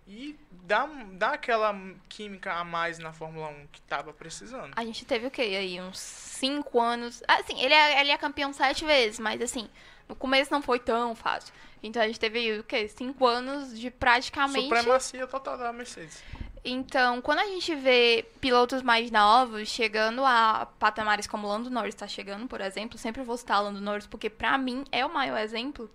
E 0.06 0.36
dá, 0.50 0.86
dá 1.12 1.30
aquela 1.34 1.72
química 2.08 2.52
a 2.54 2.64
mais 2.64 2.98
na 2.98 3.12
Fórmula 3.12 3.48
1 3.48 3.66
que 3.70 3.80
tava 3.82 4.12
precisando. 4.12 4.72
A 4.76 4.84
gente 4.84 5.04
teve 5.04 5.26
o 5.26 5.30
quê? 5.30 5.42
Aí, 5.42 5.80
uns 5.80 5.98
cinco 6.00 6.80
anos. 6.80 7.22
Assim, 7.28 7.60
ele 7.60 7.74
é, 7.74 8.00
ele 8.00 8.10
é 8.10 8.18
campeão 8.18 8.52
sete 8.52 8.84
vezes, 8.84 9.20
mas 9.20 9.40
assim, 9.40 9.68
no 10.10 10.16
começo 10.16 10.50
não 10.50 10.60
foi 10.60 10.80
tão 10.80 11.14
fácil. 11.14 11.54
Então 11.80 12.02
a 12.02 12.06
gente 12.06 12.18
teve 12.18 12.58
o 12.58 12.64
quê? 12.64 12.88
Cinco 12.88 13.24
anos 13.24 13.78
de 13.78 13.92
praticamente. 13.92 14.62
Supremacia 14.62 15.24
total 15.28 15.56
da 15.56 15.72
Mercedes. 15.72 16.20
Então, 16.64 17.22
quando 17.22 17.38
a 17.38 17.46
gente 17.46 17.74
vê 17.76 18.26
pilotos 18.40 18.82
mais 18.82 19.10
novos 19.10 19.68
chegando 19.68 20.22
a 20.24 20.68
patamares 20.78 21.26
como 21.26 21.46
o 21.46 21.50
Lando 21.50 21.70
Norris 21.70 21.94
está 21.94 22.08
chegando, 22.08 22.46
por 22.48 22.60
exemplo, 22.60 22.98
sempre 22.98 23.22
vou 23.22 23.36
citar 23.36 23.60
o 23.60 23.64
Lando 23.64 23.80
Norris 23.80 24.06
porque 24.06 24.28
pra 24.28 24.58
mim 24.58 24.84
é 24.90 25.06
o 25.06 25.14
maior 25.14 25.38
exemplo. 25.38 25.88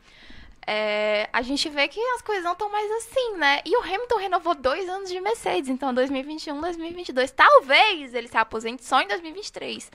é, 0.66 1.30
a 1.32 1.44
gente 1.44 1.70
vê 1.70 1.88
que 1.88 2.00
as 2.16 2.22
coisas 2.24 2.44
não 2.44 2.54
estão 2.54 2.72
mais 2.72 2.90
assim, 2.94 3.36
né? 3.38 3.62
E 3.66 3.78
o 3.78 3.82
Hamilton 3.82 4.18
renovou 4.18 4.56
dois 4.56 4.90
anos 4.90 5.10
de 5.10 5.20
Mercedes, 5.20 5.70
então 5.70 5.94
2021, 5.94 6.60
2022. 6.60 7.32
Talvez 7.32 8.16
ele 8.16 8.28
se 8.28 8.38
aposente 8.38 8.84
só 8.84 9.02
em 9.02 9.08
2023. 9.08 9.92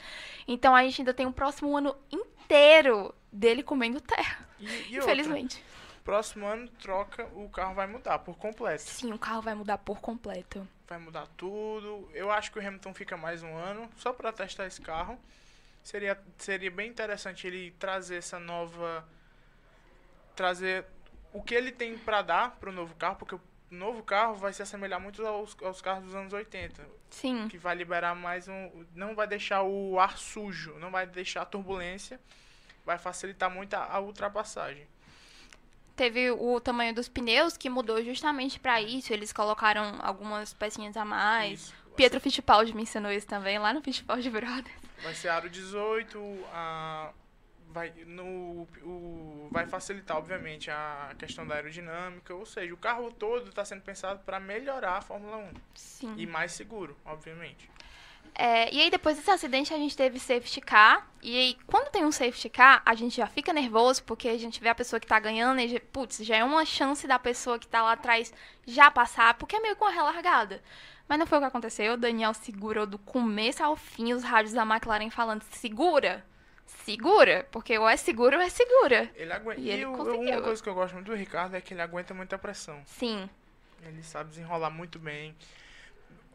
Então 0.46 0.76
a 0.76 0.84
gente 0.84 1.00
ainda 1.00 1.14
tem 1.14 1.26
o 1.26 1.32
próximo 1.32 1.76
ano 1.76 1.96
inteiro 2.12 3.12
dele 3.32 3.62
comendo 3.62 4.00
terra, 4.00 4.46
E, 4.58 4.64
e 4.66 4.98
outra, 4.98 5.12
infelizmente. 5.14 5.64
próximo 6.04 6.46
ano 6.46 6.68
troca, 6.82 7.26
o 7.34 7.48
carro 7.48 7.74
vai 7.74 7.86
mudar 7.86 8.18
por 8.20 8.36
completo. 8.36 8.82
Sim, 8.82 9.12
o 9.12 9.18
carro 9.18 9.42
vai 9.42 9.54
mudar 9.54 9.78
por 9.78 10.00
completo. 10.00 10.66
Vai 10.88 10.98
mudar 10.98 11.26
tudo. 11.36 12.10
Eu 12.12 12.30
acho 12.30 12.50
que 12.50 12.58
o 12.58 12.66
Hamilton 12.66 12.92
fica 12.94 13.16
mais 13.16 13.42
um 13.42 13.54
ano 13.56 13.88
só 13.96 14.12
para 14.12 14.32
testar 14.32 14.66
esse 14.66 14.80
carro. 14.80 15.18
Seria, 15.82 16.20
seria 16.36 16.70
bem 16.70 16.90
interessante 16.90 17.46
ele 17.46 17.70
trazer 17.78 18.16
essa 18.16 18.38
nova. 18.38 19.06
Trazer 20.34 20.84
o 21.32 21.42
que 21.42 21.54
ele 21.54 21.70
tem 21.70 21.96
para 21.98 22.22
dar 22.22 22.56
pro 22.58 22.72
novo 22.72 22.94
carro, 22.96 23.16
porque 23.16 23.34
o 23.34 23.40
novo 23.70 24.02
carro 24.02 24.34
vai 24.34 24.52
se 24.52 24.62
assemelhar 24.62 25.00
muito 25.00 25.24
aos, 25.24 25.56
aos 25.62 25.80
carros 25.80 26.04
dos 26.04 26.14
anos 26.14 26.32
80. 26.32 26.84
Sim. 27.10 27.46
Que 27.48 27.58
vai 27.58 27.74
liberar 27.76 28.14
mais 28.14 28.48
um. 28.48 28.84
Não 28.94 29.14
vai 29.14 29.26
deixar 29.26 29.62
o 29.62 29.98
ar 30.00 30.18
sujo, 30.18 30.74
não 30.78 30.90
vai 30.90 31.06
deixar 31.06 31.42
a 31.42 31.46
turbulência. 31.46 32.20
Vai 32.90 32.98
facilitar 32.98 33.48
muito 33.48 33.72
a, 33.74 33.84
a 33.84 34.00
ultrapassagem. 34.00 34.84
Teve 35.94 36.28
o 36.32 36.60
tamanho 36.60 36.92
dos 36.92 37.08
pneus 37.08 37.56
que 37.56 37.70
mudou 37.70 38.02
justamente 38.02 38.58
pra 38.58 38.82
isso. 38.82 39.12
Eles 39.12 39.32
colocaram 39.32 39.96
algumas 40.00 40.52
pecinhas 40.52 40.96
a 40.96 41.04
mais. 41.04 41.60
Isso. 41.60 41.74
Pietro 41.94 42.18
Fittipaldi 42.18 42.74
me 42.74 42.82
ensinou 42.82 43.12
isso 43.12 43.28
também, 43.28 43.60
lá 43.60 43.72
no 43.72 43.80
Fittipaldi 43.80 44.28
Brothers. 44.28 44.74
Vai 45.04 45.14
ser 45.14 45.28
aro 45.28 45.48
18, 45.48 46.18
a... 46.52 47.12
vai, 47.68 47.92
no, 48.06 48.66
o, 48.82 49.48
vai 49.52 49.68
facilitar, 49.68 50.16
obviamente, 50.16 50.68
a 50.68 51.14
questão 51.16 51.46
da 51.46 51.54
aerodinâmica, 51.54 52.34
ou 52.34 52.44
seja, 52.44 52.74
o 52.74 52.76
carro 52.76 53.12
todo 53.12 53.50
está 53.50 53.64
sendo 53.64 53.82
pensado 53.82 54.18
para 54.24 54.40
melhorar 54.40 54.96
a 54.96 55.00
Fórmula 55.00 55.36
1 55.36 55.52
Sim. 55.76 56.14
e 56.18 56.26
mais 56.26 56.50
seguro, 56.50 56.96
obviamente. 57.04 57.70
É, 58.34 58.72
e 58.74 58.80
aí, 58.80 58.90
depois 58.90 59.16
desse 59.16 59.30
acidente, 59.30 59.74
a 59.74 59.76
gente 59.76 59.94
teve 59.96 60.18
safety 60.18 60.60
car. 60.62 61.06
E 61.22 61.36
aí, 61.36 61.56
quando 61.66 61.90
tem 61.90 62.04
um 62.04 62.12
safety 62.12 62.48
car, 62.48 62.80
a 62.86 62.94
gente 62.94 63.16
já 63.16 63.26
fica 63.26 63.52
nervoso, 63.52 64.02
porque 64.04 64.28
a 64.28 64.38
gente 64.38 64.60
vê 64.60 64.70
a 64.70 64.74
pessoa 64.74 64.98
que 64.98 65.06
tá 65.06 65.20
ganhando 65.20 65.60
e, 65.60 65.78
putz, 65.78 66.18
já 66.24 66.36
é 66.36 66.44
uma 66.44 66.64
chance 66.64 67.06
da 67.06 67.18
pessoa 67.18 67.58
que 67.58 67.68
tá 67.68 67.82
lá 67.82 67.92
atrás 67.92 68.32
já 68.66 68.90
passar, 68.90 69.34
porque 69.34 69.56
é 69.56 69.60
meio 69.60 69.76
com 69.76 69.84
a 69.84 69.90
relargada. 69.90 70.62
Mas 71.06 71.18
não 71.18 71.26
foi 71.26 71.38
o 71.38 71.40
que 71.40 71.46
aconteceu. 71.48 71.94
O 71.94 71.96
Daniel 71.98 72.32
segurou 72.32 72.86
do 72.86 72.96
começo 72.98 73.62
ao 73.62 73.76
fim 73.76 74.12
os 74.14 74.22
rádios 74.22 74.54
da 74.54 74.62
McLaren 74.62 75.10
falando: 75.10 75.42
segura, 75.42 76.24
segura, 76.66 77.46
porque 77.50 77.76
ou 77.78 77.88
é 77.88 77.96
segura 77.96 78.36
ou 78.36 78.42
é 78.42 78.48
segura. 78.48 79.10
Ele 79.14 79.32
aguenta. 79.32 79.60
E 79.60 79.68
E, 79.68 79.70
ele 79.70 79.86
conseguiu. 79.86 80.34
uma 80.36 80.42
coisa 80.42 80.62
que 80.62 80.68
eu 80.68 80.74
gosto 80.74 80.94
muito 80.94 81.06
do 81.10 81.14
Ricardo 81.16 81.56
é 81.56 81.60
que 81.60 81.74
ele 81.74 81.82
aguenta 81.82 82.14
muita 82.14 82.38
pressão. 82.38 82.80
Sim, 82.86 83.28
Ele 83.82 84.02
sabe 84.02 84.30
desenrolar 84.30 84.70
muito 84.70 84.98
bem. 84.98 85.34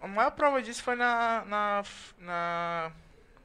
A 0.05 0.07
maior 0.07 0.29
prova 0.29 0.61
disso 0.61 0.83
foi 0.83 0.95
na, 0.95 1.43
na, 1.45 1.83
na 2.19 2.91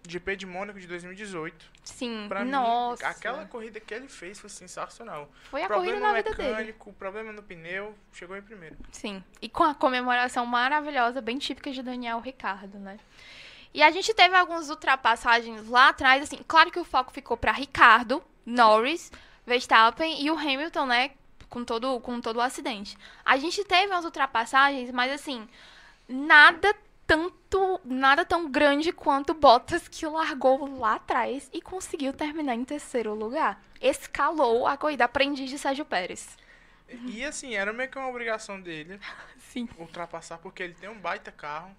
GP 0.06 0.36
de 0.36 0.44
Mônaco 0.44 0.78
de 0.78 0.86
2018. 0.86 1.70
sim. 1.82 2.26
Pra 2.28 2.44
Nossa. 2.44 3.02
mim, 3.02 3.10
aquela 3.10 3.46
corrida 3.46 3.80
que 3.80 3.94
ele 3.94 4.08
fez 4.08 4.38
foi 4.38 4.50
sensacional. 4.50 5.30
foi 5.50 5.62
a 5.62 5.66
problema 5.66 5.92
corrida 5.92 6.06
na 6.06 6.14
vida 6.18 6.34
dele. 6.36 6.50
mecânico, 6.50 6.92
problema 6.92 7.32
no 7.32 7.42
pneu, 7.42 7.94
chegou 8.12 8.36
em 8.36 8.42
primeiro. 8.42 8.76
Sim. 8.92 9.24
E 9.40 9.48
com 9.48 9.64
a 9.64 9.74
comemoração 9.74 10.44
maravilhosa, 10.44 11.22
bem 11.22 11.38
típica 11.38 11.72
de 11.72 11.82
Daniel 11.82 12.20
Ricardo, 12.20 12.78
né? 12.78 12.98
E 13.72 13.82
a 13.82 13.90
gente 13.90 14.12
teve 14.12 14.36
algumas 14.36 14.68
ultrapassagens 14.68 15.66
lá 15.66 15.88
atrás, 15.88 16.22
assim, 16.22 16.44
claro 16.46 16.70
que 16.70 16.78
o 16.78 16.84
foco 16.84 17.10
ficou 17.10 17.38
para 17.38 17.52
Ricardo, 17.52 18.22
Norris, 18.44 19.10
Verstappen 19.46 20.22
e 20.22 20.30
o 20.30 20.36
Hamilton, 20.36 20.84
né, 20.84 21.10
com 21.48 21.64
todo, 21.64 21.98
com 22.00 22.20
todo 22.20 22.36
o 22.36 22.42
acidente. 22.42 22.98
A 23.24 23.38
gente 23.38 23.64
teve 23.64 23.86
umas 23.90 24.04
ultrapassagens, 24.04 24.90
mas 24.90 25.10
assim, 25.10 25.48
nada 26.10 26.74
tanto, 27.06 27.80
nada 27.84 28.24
tão 28.24 28.50
grande 28.50 28.92
quanto 28.92 29.34
Bottas 29.34 29.88
que 29.88 30.06
largou 30.06 30.78
lá 30.78 30.94
atrás 30.94 31.48
e 31.52 31.60
conseguiu 31.60 32.12
terminar 32.12 32.54
em 32.54 32.64
terceiro 32.64 33.14
lugar. 33.14 33.62
Escalou 33.80 34.66
a 34.66 34.76
corrida 34.76 35.04
aprendiz 35.04 35.48
de 35.48 35.58
Sérgio 35.58 35.84
Pérez. 35.84 36.36
E 36.88 37.24
assim, 37.24 37.54
era 37.54 37.72
meio 37.72 37.88
que 37.88 37.98
uma 37.98 38.08
obrigação 38.08 38.60
dele 38.60 39.00
Sim. 39.38 39.68
ultrapassar, 39.78 40.38
porque 40.38 40.62
ele 40.62 40.74
tem 40.74 40.88
um 40.88 40.98
baita 40.98 41.30
carro, 41.30 41.74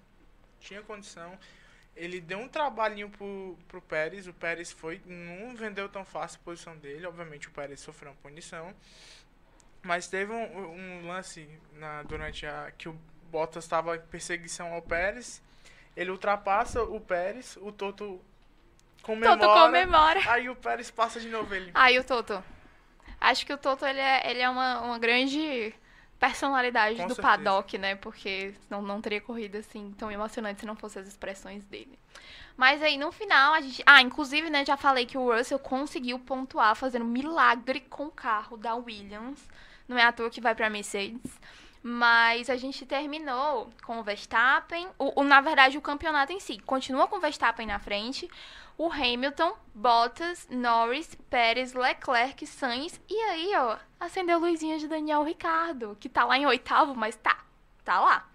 tinha 0.59 0.81
condição. 0.81 1.37
Ele 1.95 2.21
deu 2.21 2.39
um 2.39 2.47
trabalhinho 2.47 3.09
pro, 3.09 3.57
pro 3.67 3.81
Pérez, 3.81 4.25
o 4.27 4.33
Pérez 4.33 4.71
foi, 4.71 5.01
não 5.05 5.53
vendeu 5.55 5.89
tão 5.89 6.05
fácil 6.05 6.39
a 6.41 6.45
posição 6.45 6.77
dele, 6.77 7.05
obviamente 7.05 7.49
o 7.49 7.51
Pérez 7.51 7.81
sofreu 7.81 8.11
uma 8.11 8.17
punição. 8.17 8.73
Mas 9.81 10.07
teve 10.07 10.31
um, 10.31 11.01
um 11.01 11.07
lance 11.07 11.49
na, 11.73 12.03
durante 12.03 12.45
a 12.45 12.71
que 12.77 12.87
o 12.87 12.97
Bottas 13.31 13.63
estava 13.63 13.95
em 13.95 14.01
perseguição 14.01 14.73
ao 14.73 14.81
Pérez. 14.81 15.41
Ele 15.95 16.11
ultrapassa 16.11 16.83
o 16.83 16.99
Pérez, 16.99 17.57
o 17.61 17.71
Toto 17.71 18.21
comemora. 19.01 19.39
Toto 19.39 19.53
comemora. 19.53 20.19
Aí 20.29 20.49
o 20.49 20.55
Pérez 20.55 20.91
passa 20.91 21.19
de 21.19 21.29
novo 21.29 21.53
ele. 21.55 21.71
E 21.89 21.99
o 21.99 22.03
Toto? 22.03 22.43
Acho 23.19 23.45
que 23.45 23.53
o 23.53 23.57
Toto, 23.57 23.85
ele 23.85 23.99
é, 23.99 24.29
ele 24.29 24.41
é 24.41 24.49
uma, 24.49 24.81
uma 24.81 24.99
grande 24.99 25.73
personalidade 26.19 26.97
Com 26.97 27.07
do 27.07 27.15
certeza. 27.15 27.27
paddock, 27.27 27.77
né? 27.77 27.95
Porque 27.95 28.53
não, 28.69 28.81
não 28.81 29.01
teria 29.01 29.21
corrida 29.21 29.59
assim 29.59 29.93
tão 29.97 30.11
emocionante 30.11 30.59
se 30.59 30.65
não 30.65 30.75
fossem 30.75 31.01
as 31.01 31.07
expressões 31.07 31.63
dele. 31.65 31.97
Mas 32.57 32.81
aí, 32.81 32.97
no 32.97 33.11
final, 33.11 33.53
a 33.53 33.61
gente... 33.61 33.81
Ah, 33.85 34.01
inclusive, 34.01 34.49
né, 34.49 34.65
já 34.65 34.75
falei 34.77 35.05
que 35.05 35.17
o 35.17 35.31
Russell 35.35 35.57
conseguiu 35.57 36.19
pontuar 36.19 36.75
fazendo 36.75 37.05
milagre 37.05 37.79
com 37.81 38.05
o 38.05 38.11
carro 38.11 38.57
da 38.57 38.75
Williams. 38.75 39.39
Não 39.87 39.97
é 39.97 40.03
à 40.03 40.11
toa 40.11 40.29
que 40.29 40.41
vai 40.41 40.53
pra 40.53 40.69
Mercedes. 40.69 41.39
Mas 41.83 42.49
a 42.49 42.55
gente 42.57 42.85
terminou 42.85 43.71
com 43.83 43.99
o 43.99 44.03
Verstappen. 44.03 44.87
O, 44.99 45.21
o- 45.21 45.23
na 45.23 45.41
verdade, 45.41 45.77
o 45.77 45.81
campeonato 45.81 46.31
em 46.31 46.39
si 46.39 46.59
continua 46.59 47.07
com 47.07 47.17
o 47.17 47.19
Verstappen 47.19 47.65
na 47.65 47.79
frente. 47.79 48.29
O 48.77 48.91
Hamilton, 48.91 49.55
Bottas, 49.73 50.47
Norris, 50.49 51.15
Pérez, 51.29 51.73
Leclerc, 51.73 52.45
Sainz. 52.45 52.99
E 53.09 53.15
aí, 53.23 53.51
ó, 53.55 53.77
acendeu 53.99 54.37
a 54.37 54.39
luzinha 54.39 54.77
de 54.77 54.87
Daniel 54.87 55.23
Ricardo, 55.23 55.97
que 55.99 56.07
tá 56.09 56.23
lá 56.23 56.37
em 56.37 56.45
oitavo, 56.45 56.95
mas 56.95 57.15
tá. 57.15 57.43
Tá 57.83 57.99
lá. 57.99 58.27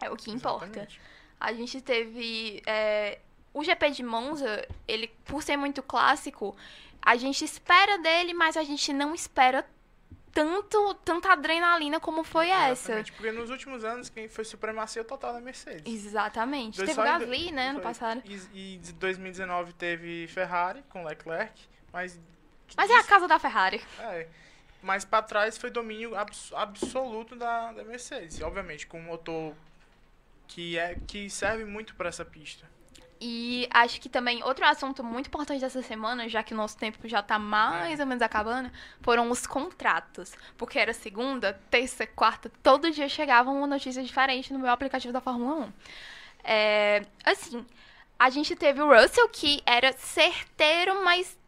É 0.00 0.08
o 0.10 0.16
que 0.16 0.30
importa. 0.30 0.66
Exatamente. 0.66 1.00
A 1.40 1.52
gente 1.52 1.80
teve. 1.80 2.62
é, 2.66 3.18
o 3.52 3.64
GP 3.64 3.90
de 3.90 4.02
Monza, 4.04 4.66
ele, 4.86 5.08
por 5.24 5.42
ser 5.42 5.56
muito 5.56 5.82
clássico, 5.82 6.56
a 7.02 7.16
gente 7.16 7.44
espera 7.44 7.98
dele, 7.98 8.32
mas 8.32 8.56
a 8.56 8.62
gente 8.62 8.92
não 8.92 9.12
espera 9.14 9.66
tanto, 10.32 10.94
tanta 11.04 11.32
adrenalina 11.32 11.98
como 12.00 12.22
foi 12.24 12.48
essa. 12.50 12.70
Exatamente, 12.92 13.12
Porque 13.12 13.32
nos 13.32 13.50
últimos 13.50 13.84
anos 13.84 14.08
quem 14.08 14.28
foi 14.28 14.44
supremacia 14.44 15.02
total 15.04 15.32
da 15.34 15.40
Mercedes. 15.40 15.82
Exatamente. 15.92 16.76
Dois- 16.76 16.88
Teve 16.90 17.00
em 17.00 17.04
do- 17.04 17.18
Gasly, 17.20 17.52
né, 17.52 17.64
ano 17.68 17.74
foi. 17.74 17.82
passado. 17.82 18.22
E, 18.24 18.74
e 18.74 18.76
de 18.78 18.92
2019 18.94 19.72
teve 19.72 20.26
Ferrari 20.28 20.82
com 20.88 21.04
Leclerc, 21.04 21.60
mas. 21.92 22.18
Mas 22.76 22.90
é 22.90 22.98
a 22.98 23.04
casa 23.04 23.26
da 23.26 23.38
Ferrari. 23.38 23.82
É, 23.98 24.28
mas 24.82 25.04
pra 25.04 25.20
trás 25.22 25.58
foi 25.58 25.70
domínio 25.70 26.14
abs- 26.16 26.52
absoluto 26.54 27.34
da, 27.36 27.72
da 27.72 27.82
Mercedes. 27.84 28.40
Obviamente, 28.40 28.86
com 28.86 28.98
um 29.00 29.04
motor 29.04 29.54
que, 30.46 30.78
é, 30.78 30.96
que 31.06 31.28
serve 31.28 31.64
muito 31.64 31.94
pra 31.96 32.08
essa 32.08 32.24
pista. 32.24 32.68
E 33.20 33.68
acho 33.70 34.00
que 34.00 34.08
também 34.08 34.42
outro 34.42 34.64
assunto 34.64 35.04
muito 35.04 35.26
importante 35.26 35.60
dessa 35.60 35.82
semana, 35.82 36.26
já 36.26 36.42
que 36.42 36.54
o 36.54 36.56
nosso 36.56 36.78
tempo 36.78 37.06
já 37.06 37.22
tá 37.22 37.38
mais 37.38 38.00
ou 38.00 38.06
menos 38.06 38.22
acabando, 38.22 38.70
foram 39.02 39.30
os 39.30 39.46
contratos. 39.46 40.32
Porque 40.56 40.78
era 40.78 40.94
segunda, 40.94 41.52
terça, 41.70 42.06
quarta, 42.06 42.50
todo 42.62 42.90
dia 42.90 43.08
chegava 43.10 43.50
uma 43.50 43.66
notícia 43.66 44.02
diferente 44.02 44.52
no 44.54 44.58
meu 44.58 44.70
aplicativo 44.70 45.12
da 45.12 45.20
Fórmula 45.20 45.66
1. 45.66 45.72
É, 46.42 47.06
assim, 47.22 47.66
a 48.18 48.30
gente 48.30 48.56
teve 48.56 48.80
o 48.80 48.88
Russell, 48.88 49.28
que 49.28 49.62
era 49.66 49.92
certeiro, 49.92 51.04
mas 51.04 51.38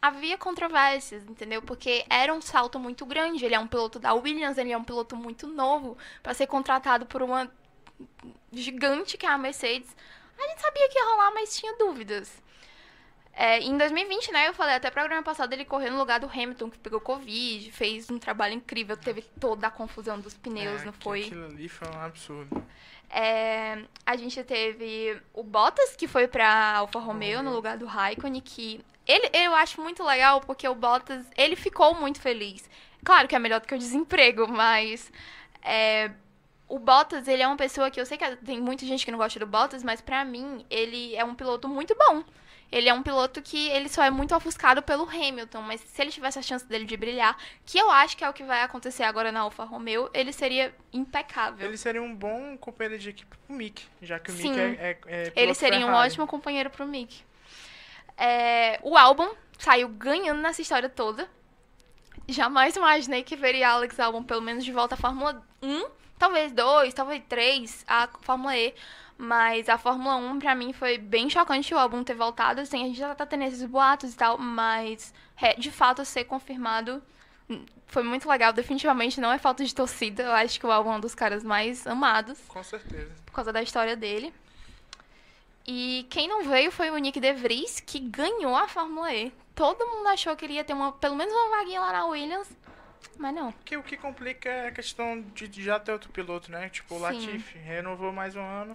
havia 0.00 0.38
controvérsias, 0.38 1.24
entendeu? 1.28 1.60
Porque 1.60 2.06
era 2.08 2.32
um 2.32 2.40
salto 2.40 2.78
muito 2.78 3.04
grande. 3.04 3.44
Ele 3.44 3.54
é 3.54 3.58
um 3.58 3.66
piloto 3.66 3.98
da 3.98 4.14
Williams, 4.14 4.56
ele 4.56 4.72
é 4.72 4.78
um 4.78 4.84
piloto 4.84 5.14
muito 5.14 5.46
novo 5.46 5.98
para 6.22 6.32
ser 6.32 6.46
contratado 6.46 7.04
por 7.04 7.20
uma 7.20 7.50
gigante 8.52 9.18
que 9.18 9.26
é 9.26 9.28
a 9.28 9.36
Mercedes. 9.36 9.94
A 10.38 10.48
gente 10.48 10.60
sabia 10.60 10.88
que 10.88 10.98
ia 10.98 11.04
rolar, 11.04 11.32
mas 11.34 11.56
tinha 11.56 11.76
dúvidas. 11.76 12.42
É, 13.32 13.60
em 13.60 13.78
2020, 13.78 14.32
né, 14.32 14.48
eu 14.48 14.54
falei 14.54 14.74
até 14.74 14.90
programa 14.90 15.22
passado, 15.22 15.52
ele 15.52 15.64
correu 15.64 15.92
no 15.92 15.98
lugar 15.98 16.18
do 16.18 16.26
Hamilton, 16.26 16.70
que 16.70 16.78
pegou 16.78 17.00
Covid, 17.00 17.70
fez 17.70 18.10
um 18.10 18.18
trabalho 18.18 18.54
incrível, 18.54 18.96
teve 18.96 19.22
toda 19.40 19.68
a 19.68 19.70
confusão 19.70 20.18
dos 20.18 20.34
pneus, 20.34 20.82
É, 20.82 20.84
não 20.84 20.92
foi? 20.92 21.20
Aquilo 21.22 21.44
ali 21.44 21.68
foi 21.68 21.88
um 21.88 22.00
absurdo. 22.00 22.66
É, 23.08 23.78
a 24.04 24.16
gente 24.16 24.42
teve 24.42 25.20
o 25.32 25.44
Bottas, 25.44 25.94
que 25.94 26.08
foi 26.08 26.26
pra 26.26 26.78
Alfa 26.78 26.98
Romeo 26.98 27.38
no 27.38 27.44
Romeo. 27.44 27.54
lugar 27.54 27.78
do 27.78 27.86
Raikkonen, 27.86 28.40
que 28.40 28.84
ele, 29.06 29.30
eu 29.32 29.54
acho 29.54 29.80
muito 29.80 30.02
legal, 30.02 30.40
porque 30.40 30.66
o 30.68 30.74
Bottas, 30.74 31.24
ele 31.36 31.54
ficou 31.54 31.94
muito 31.94 32.20
feliz. 32.20 32.68
Claro 33.04 33.28
que 33.28 33.36
é 33.36 33.38
melhor 33.38 33.60
do 33.60 33.68
que 33.68 33.74
o 33.74 33.78
desemprego, 33.78 34.48
mas 34.48 35.12
é, 35.62 36.10
o 36.68 36.78
Bottas, 36.78 37.26
ele 37.26 37.42
é 37.42 37.46
uma 37.46 37.56
pessoa 37.56 37.90
que 37.90 38.00
eu 38.00 38.04
sei 38.04 38.18
que 38.18 38.36
tem 38.36 38.60
muita 38.60 38.84
gente 38.84 39.04
que 39.04 39.10
não 39.10 39.18
gosta 39.18 39.40
do 39.40 39.46
Bottas, 39.46 39.82
mas 39.82 40.00
pra 40.00 40.24
mim, 40.24 40.64
ele 40.68 41.16
é 41.16 41.24
um 41.24 41.34
piloto 41.34 41.68
muito 41.68 41.94
bom. 41.94 42.22
Ele 42.70 42.86
é 42.86 42.92
um 42.92 43.02
piloto 43.02 43.40
que 43.40 43.68
ele 43.70 43.88
só 43.88 44.04
é 44.04 44.10
muito 44.10 44.34
ofuscado 44.36 44.82
pelo 44.82 45.08
Hamilton, 45.08 45.62
mas 45.62 45.80
se 45.80 46.02
ele 46.02 46.10
tivesse 46.10 46.38
a 46.38 46.42
chance 46.42 46.66
dele 46.66 46.84
de 46.84 46.98
brilhar, 46.98 47.34
que 47.64 47.78
eu 47.78 47.90
acho 47.90 48.14
que 48.14 48.22
é 48.22 48.28
o 48.28 48.32
que 48.34 48.44
vai 48.44 48.62
acontecer 48.62 49.04
agora 49.04 49.32
na 49.32 49.40
Alfa 49.40 49.64
Romeo, 49.64 50.10
ele 50.12 50.34
seria 50.34 50.74
impecável. 50.92 51.66
Ele 51.66 51.78
seria 51.78 52.02
um 52.02 52.14
bom 52.14 52.58
companheiro 52.58 52.98
de 52.98 53.08
equipe 53.08 53.34
pro 53.46 53.56
Mick, 53.56 53.86
já 54.02 54.18
que 54.18 54.30
o 54.30 54.34
Sim. 54.34 54.50
Mick 54.50 54.60
é, 54.60 54.98
é, 55.06 55.22
é 55.28 55.32
Ele 55.34 55.54
seria 55.54 55.86
um 55.86 55.94
ótimo 55.94 56.26
companheiro 56.26 56.68
pro 56.68 56.86
Mick. 56.86 57.24
É, 58.18 58.78
o 58.82 58.98
álbum 58.98 59.30
saiu 59.58 59.88
ganhando 59.88 60.42
nessa 60.42 60.60
história 60.60 60.90
toda. 60.90 61.26
Jamais 62.28 62.76
imaginei 62.76 63.22
que 63.22 63.34
veria 63.34 63.70
Alex 63.70 63.98
Albon 63.98 64.22
pelo 64.22 64.42
menos 64.42 64.62
de 64.62 64.72
volta 64.72 64.94
à 64.94 64.98
Fórmula 64.98 65.42
1, 65.62 65.86
talvez 66.18 66.52
2, 66.52 66.92
talvez 66.94 67.22
3, 67.28 67.84
a 67.86 68.08
Fórmula 68.22 68.56
E. 68.56 68.74
Mas 69.20 69.68
a 69.68 69.76
Fórmula 69.76 70.14
1, 70.16 70.38
pra 70.38 70.54
mim, 70.54 70.72
foi 70.72 70.96
bem 70.96 71.28
chocante 71.28 71.74
o 71.74 71.78
álbum 71.78 72.04
ter 72.04 72.14
voltado. 72.14 72.60
Assim, 72.60 72.82
a 72.82 72.86
gente 72.86 72.98
já 72.98 73.14
tá 73.14 73.26
tendo 73.26 73.42
esses 73.44 73.64
boatos 73.64 74.14
e 74.14 74.16
tal, 74.16 74.38
mas 74.38 75.12
é, 75.40 75.54
de 75.54 75.72
fato 75.72 76.04
ser 76.04 76.24
confirmado 76.24 77.02
hum, 77.50 77.64
foi 77.88 78.04
muito 78.04 78.28
legal. 78.28 78.52
Definitivamente 78.52 79.20
não 79.20 79.32
é 79.32 79.38
falta 79.38 79.64
de 79.64 79.74
torcida. 79.74 80.22
Eu 80.22 80.32
acho 80.32 80.60
que 80.60 80.66
o 80.66 80.70
álbum 80.70 80.92
é 80.92 80.96
um 80.96 81.00
dos 81.00 81.16
caras 81.16 81.42
mais 81.42 81.84
amados 81.84 82.38
Com 82.46 82.62
certeza. 82.62 83.12
por 83.26 83.32
causa 83.32 83.52
da 83.52 83.60
história 83.60 83.96
dele. 83.96 84.32
E 85.66 86.06
quem 86.08 86.28
não 86.28 86.44
veio 86.44 86.70
foi 86.70 86.88
o 86.90 86.96
Nick 86.96 87.18
De 87.20 87.32
Vries, 87.32 87.80
que 87.80 87.98
ganhou 87.98 88.56
a 88.56 88.68
Fórmula 88.68 89.12
E. 89.12 89.32
Todo 89.54 89.84
mundo 89.84 90.06
achou 90.06 90.36
que 90.36 90.44
ele 90.44 90.54
ia 90.54 90.64
ter 90.64 90.72
uma, 90.72 90.92
pelo 90.92 91.16
menos 91.16 91.34
uma 91.34 91.58
vaguinha 91.58 91.80
lá 91.80 91.92
na 91.92 92.06
Williams, 92.06 92.48
mas 93.18 93.34
não. 93.34 93.52
Que, 93.64 93.76
o 93.76 93.82
que 93.82 93.96
complica 93.96 94.48
é 94.48 94.68
a 94.68 94.72
questão 94.72 95.20
de 95.34 95.62
já 95.62 95.78
ter 95.78 95.92
outro 95.92 96.10
piloto, 96.10 96.50
né? 96.50 96.68
Tipo, 96.68 96.94
o 96.94 96.98
Sim. 96.98 97.02
Latifi 97.04 97.58
renovou 97.58 98.12
mais 98.12 98.34
um 98.36 98.42
ano. 98.42 98.74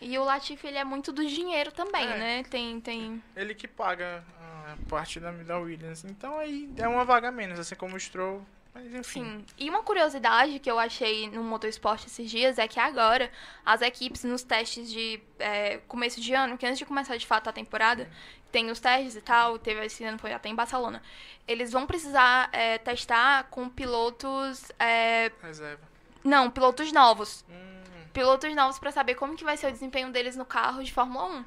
E 0.00 0.18
o 0.18 0.24
Latifi, 0.24 0.66
ele 0.66 0.78
é 0.78 0.84
muito 0.84 1.12
do 1.12 1.26
dinheiro 1.26 1.72
também, 1.72 2.04
É. 2.04 2.18
né? 2.18 2.42
Tem, 2.44 2.80
tem... 2.80 3.22
Ele 3.34 3.54
que 3.54 3.66
paga 3.66 4.22
a 4.38 4.76
parte 4.88 5.18
da, 5.18 5.30
da 5.30 5.58
Williams. 5.58 6.04
Então 6.04 6.38
aí 6.38 6.70
é 6.76 6.86
uma 6.86 7.04
vaga 7.04 7.30
menos, 7.30 7.58
assim 7.58 7.74
como 7.74 7.96
o 7.96 8.00
Stroll. 8.00 8.44
Mas 8.74 8.92
enfim. 8.92 9.22
Sim. 9.24 9.46
E 9.56 9.70
uma 9.70 9.82
curiosidade 9.82 10.58
que 10.58 10.68
eu 10.70 10.78
achei 10.78 11.30
no 11.30 11.44
Motorsport 11.44 12.04
esses 12.06 12.28
dias 12.28 12.58
é 12.58 12.66
que 12.66 12.80
agora 12.80 13.30
as 13.64 13.80
equipes 13.82 14.24
nos 14.24 14.42
testes 14.42 14.90
de 14.90 15.20
é, 15.38 15.78
começo 15.86 16.20
de 16.20 16.34
ano, 16.34 16.58
que 16.58 16.66
antes 16.66 16.78
de 16.78 16.84
começar 16.84 17.16
de 17.16 17.24
fato 17.26 17.48
a 17.48 17.52
temporada, 17.52 18.10
tem 18.50 18.70
os 18.70 18.80
testes 18.80 19.14
e 19.16 19.20
tal, 19.20 19.58
teve 19.58 19.84
esse 19.84 20.02
ano 20.04 20.18
foi 20.18 20.32
até 20.32 20.48
em 20.48 20.54
Barcelona. 20.54 21.00
Eles 21.46 21.70
vão 21.70 21.86
precisar 21.86 22.48
é, 22.52 22.78
testar 22.78 23.44
com 23.44 23.68
pilotos. 23.68 24.70
é, 24.78 25.30
Reserva. 25.40 25.82
não, 26.24 26.50
pilotos 26.50 26.90
novos. 26.92 27.44
Hum, 27.48 27.74
Pilotos 28.12 28.54
novos 28.54 28.78
pra 28.78 28.92
saber 28.92 29.16
como 29.16 29.36
que 29.36 29.42
vai 29.42 29.56
ser 29.56 29.66
o 29.66 29.72
desempenho 29.72 30.10
deles 30.12 30.36
no 30.36 30.44
carro 30.44 30.84
de 30.84 30.92
Fórmula 30.92 31.26
1. 31.26 31.44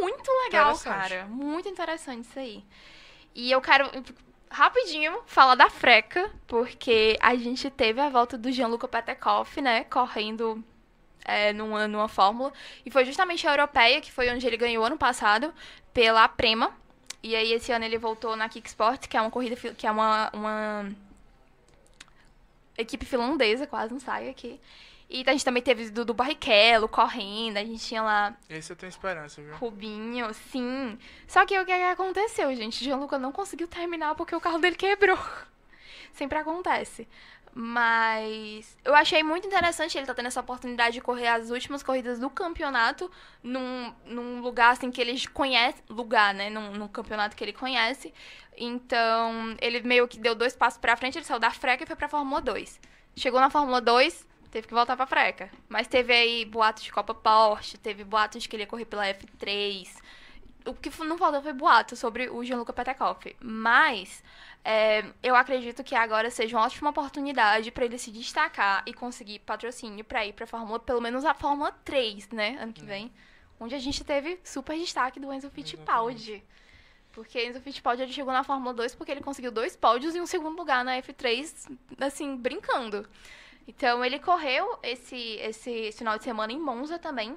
Muito 0.00 0.30
legal, 0.44 0.76
cara. 0.78 1.26
Muito 1.26 1.68
interessante 1.68 2.28
isso 2.28 2.38
aí. 2.38 2.64
E 3.34 3.52
eu 3.52 3.60
quero 3.60 3.88
rapidinho 4.52 5.20
falar 5.26 5.54
da 5.54 5.68
Freca, 5.70 6.30
porque 6.46 7.18
a 7.20 7.34
gente 7.34 7.70
teve 7.70 8.00
a 8.00 8.08
volta 8.08 8.36
do 8.36 8.52
Gianluca 8.52 8.86
Petekoff, 8.86 9.60
né, 9.60 9.84
correndo 9.84 10.62
é, 11.24 11.52
numa, 11.52 11.88
numa 11.88 12.08
fórmula. 12.08 12.52
E 12.84 12.90
foi 12.90 13.04
justamente 13.04 13.46
a 13.46 13.52
Europeia, 13.52 14.00
que 14.00 14.12
foi 14.12 14.30
onde 14.30 14.46
ele 14.46 14.56
ganhou 14.56 14.84
ano 14.84 14.98
passado, 14.98 15.52
pela 15.92 16.28
Prema. 16.28 16.72
E 17.22 17.34
aí 17.34 17.52
esse 17.52 17.72
ano 17.72 17.84
ele 17.84 17.98
voltou 17.98 18.36
na 18.36 18.48
Kicksport, 18.48 19.08
que 19.08 19.16
é 19.16 19.20
uma 19.20 19.30
corrida, 19.30 19.56
que 19.56 19.86
é 19.86 19.90
uma, 19.90 20.30
uma 20.32 20.90
equipe 22.76 23.06
finlandesa, 23.06 23.66
quase 23.66 23.92
não 23.92 24.00
sai 24.00 24.28
aqui. 24.28 24.60
E 25.14 25.22
a 25.26 25.32
gente 25.32 25.44
também 25.44 25.62
teve 25.62 25.90
Dudu 25.90 26.14
Barrichello 26.14 26.88
correndo, 26.88 27.58
a 27.58 27.64
gente 27.64 27.84
tinha 27.86 28.02
lá 28.02 28.34
esse 28.48 28.72
eu 28.72 28.76
tenho 28.76 28.88
esperança, 28.88 29.42
viu? 29.42 29.54
Rubinho, 29.56 30.32
sim. 30.32 30.98
Só 31.28 31.44
que 31.44 31.58
o 31.58 31.66
que 31.66 31.72
aconteceu, 31.72 32.54
gente? 32.56 32.82
Gianluca 32.82 33.18
não 33.18 33.30
conseguiu 33.30 33.68
terminar 33.68 34.14
porque 34.14 34.34
o 34.34 34.40
carro 34.40 34.58
dele 34.58 34.74
quebrou. 34.74 35.18
Sempre 36.14 36.38
acontece. 36.38 37.06
Mas 37.54 38.78
eu 38.82 38.94
achei 38.94 39.22
muito 39.22 39.46
interessante 39.46 39.98
ele 39.98 40.06
tá 40.06 40.14
tendo 40.14 40.28
essa 40.28 40.40
oportunidade 40.40 40.94
de 40.94 41.02
correr 41.02 41.28
as 41.28 41.50
últimas 41.50 41.82
corridas 41.82 42.18
do 42.18 42.30
campeonato 42.30 43.10
num, 43.42 43.92
num 44.06 44.40
lugar 44.40 44.72
assim 44.72 44.90
que 44.90 44.98
ele 44.98 45.14
conhece. 45.28 45.82
Lugar, 45.90 46.32
né? 46.32 46.48
Num, 46.48 46.72
num 46.72 46.88
campeonato 46.88 47.36
que 47.36 47.44
ele 47.44 47.52
conhece. 47.52 48.14
Então, 48.56 49.54
ele 49.60 49.82
meio 49.82 50.08
que 50.08 50.18
deu 50.18 50.34
dois 50.34 50.56
passos 50.56 50.78
pra 50.78 50.96
frente, 50.96 51.18
ele 51.18 51.26
saiu 51.26 51.38
da 51.38 51.50
freca 51.50 51.84
e 51.84 51.86
foi 51.86 51.96
pra 51.96 52.08
Fórmula 52.08 52.40
2. 52.40 52.80
Chegou 53.14 53.38
na 53.38 53.50
Fórmula 53.50 53.78
2, 53.78 54.26
teve 54.52 54.68
que 54.68 54.74
voltar 54.74 54.96
pra 54.96 55.06
freca. 55.06 55.50
Mas 55.68 55.88
teve 55.88 56.12
aí 56.12 56.44
boatos 56.44 56.84
de 56.84 56.92
Copa 56.92 57.14
Porsche, 57.14 57.78
teve 57.78 58.04
boatos 58.04 58.42
de 58.42 58.48
que 58.48 58.54
ele 58.54 58.64
ia 58.64 58.66
correr 58.66 58.84
pela 58.84 59.06
F3. 59.06 59.88
O 60.66 60.74
que 60.74 60.90
não 61.02 61.18
faltou 61.18 61.42
foi 61.42 61.52
boato 61.52 61.96
sobre 61.96 62.28
o 62.28 62.44
Gianluca 62.44 62.72
Petekoff. 62.72 63.34
Mas 63.40 64.22
é, 64.62 65.04
eu 65.22 65.34
acredito 65.34 65.82
que 65.82 65.94
agora 65.94 66.30
seja 66.30 66.56
uma 66.56 66.66
ótima 66.66 66.90
oportunidade 66.90 67.72
pra 67.72 67.86
ele 67.86 67.98
se 67.98 68.12
destacar 68.12 68.84
e 68.86 68.92
conseguir 68.92 69.40
patrocínio 69.40 70.04
pra 70.04 70.24
ir 70.24 70.34
pra 70.34 70.46
Fórmula, 70.46 70.78
pelo 70.78 71.00
menos 71.00 71.24
a 71.24 71.34
Fórmula 71.34 71.72
3, 71.84 72.28
né? 72.28 72.58
Ano 72.60 72.72
que 72.72 72.84
vem. 72.84 73.10
Onde 73.58 73.74
a 73.74 73.78
gente 73.78 74.04
teve 74.04 74.38
super 74.44 74.78
destaque 74.78 75.18
do 75.18 75.32
Enzo 75.32 75.50
Fittipaldi. 75.50 76.44
Porque 77.10 77.42
Enzo 77.42 77.60
Fittipaldi 77.60 78.02
ele 78.02 78.12
chegou 78.12 78.32
na 78.32 78.44
Fórmula 78.44 78.74
2 78.74 78.94
porque 78.94 79.10
ele 79.10 79.20
conseguiu 79.22 79.50
dois 79.50 79.74
pódios 79.74 80.14
e 80.14 80.20
um 80.20 80.26
segundo 80.26 80.58
lugar 80.58 80.84
na 80.84 81.00
F3, 81.00 81.76
assim, 81.98 82.36
brincando. 82.36 83.08
Então 83.66 84.04
ele 84.04 84.18
correu 84.18 84.78
esse, 84.82 85.36
esse 85.36 85.92
final 85.92 86.18
de 86.18 86.24
semana 86.24 86.52
em 86.52 86.58
Monza 86.58 86.98
também, 86.98 87.36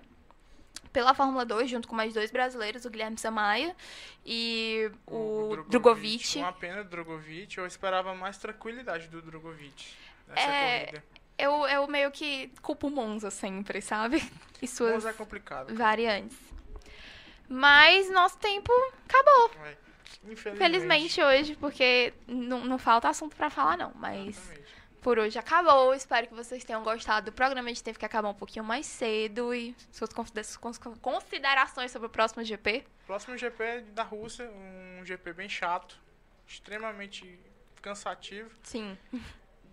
pela 0.91 1.13
Fórmula 1.13 1.45
2, 1.45 1.69
junto 1.69 1.87
com 1.87 1.95
mais 1.95 2.13
dois 2.13 2.31
brasileiros, 2.31 2.85
o 2.85 2.89
Guilherme 2.89 3.17
Samaia 3.17 3.75
e 4.25 4.89
o, 5.05 5.57
Drogovic. 5.67 6.37
Uma 6.39 6.53
pena 6.53 6.83
do 6.83 6.89
Drogovic. 6.89 7.57
Eu 7.57 7.65
esperava 7.65 8.13
mais 8.15 8.37
tranquilidade 8.37 9.07
do 9.07 9.21
Drogovic 9.21 9.93
nessa 10.27 10.41
É, 10.41 10.79
corrida. 10.85 11.03
Eu, 11.37 11.67
eu 11.67 11.87
meio 11.87 12.09
que 12.11 12.49
culpo 12.61 12.87
o 12.87 12.89
Monza 12.89 13.29
sempre, 13.29 13.81
sabe? 13.81 14.21
E 14.61 14.67
suas 14.67 14.93
Monza 14.93 15.09
é 15.09 15.13
complicado. 15.13 15.75
variantes. 15.75 16.37
Mas 17.47 18.09
nosso 18.09 18.37
tempo 18.37 18.71
acabou. 19.07 19.51
Vai. 19.59 19.77
Infelizmente. 20.23 20.57
Felizmente 20.57 21.21
hoje, 21.21 21.55
porque 21.57 22.13
não, 22.25 22.63
não 22.65 22.77
falta 22.79 23.09
assunto 23.09 23.35
pra 23.35 23.49
falar, 23.49 23.77
não. 23.77 23.91
Mas 23.95 24.29
Exatamente. 24.29 24.65
Por 25.05 25.19
hoje 25.19 25.37
acabou. 25.37 25.93
Espero 25.93 26.25
que 26.25 26.33
vocês 26.33 26.63
tenham 26.63 26.83
gostado 26.83 27.27
do 27.27 27.31
programa. 27.31 27.69
A 27.69 27.71
gente 27.71 27.83
teve 27.83 27.99
que 27.99 28.05
acabar 28.05 28.27
um 28.27 28.33
pouquinho 28.33 28.65
mais 28.65 28.87
cedo. 28.87 29.53
E 29.53 29.75
suas 29.91 30.11
considera- 30.11 30.47
cons- 30.59 30.79
considerações 30.99 31.91
sobre 31.91 32.07
o 32.07 32.09
próximo 32.09 32.43
GP. 32.43 32.83
Próximo 33.05 33.37
GP 33.37 33.63
é 33.63 33.81
da 33.81 34.01
Rússia, 34.01 34.49
um 34.49 35.05
GP 35.05 35.31
bem 35.33 35.47
chato, 35.47 35.95
extremamente 36.47 37.39
cansativo, 37.83 38.49
Sim. 38.63 38.97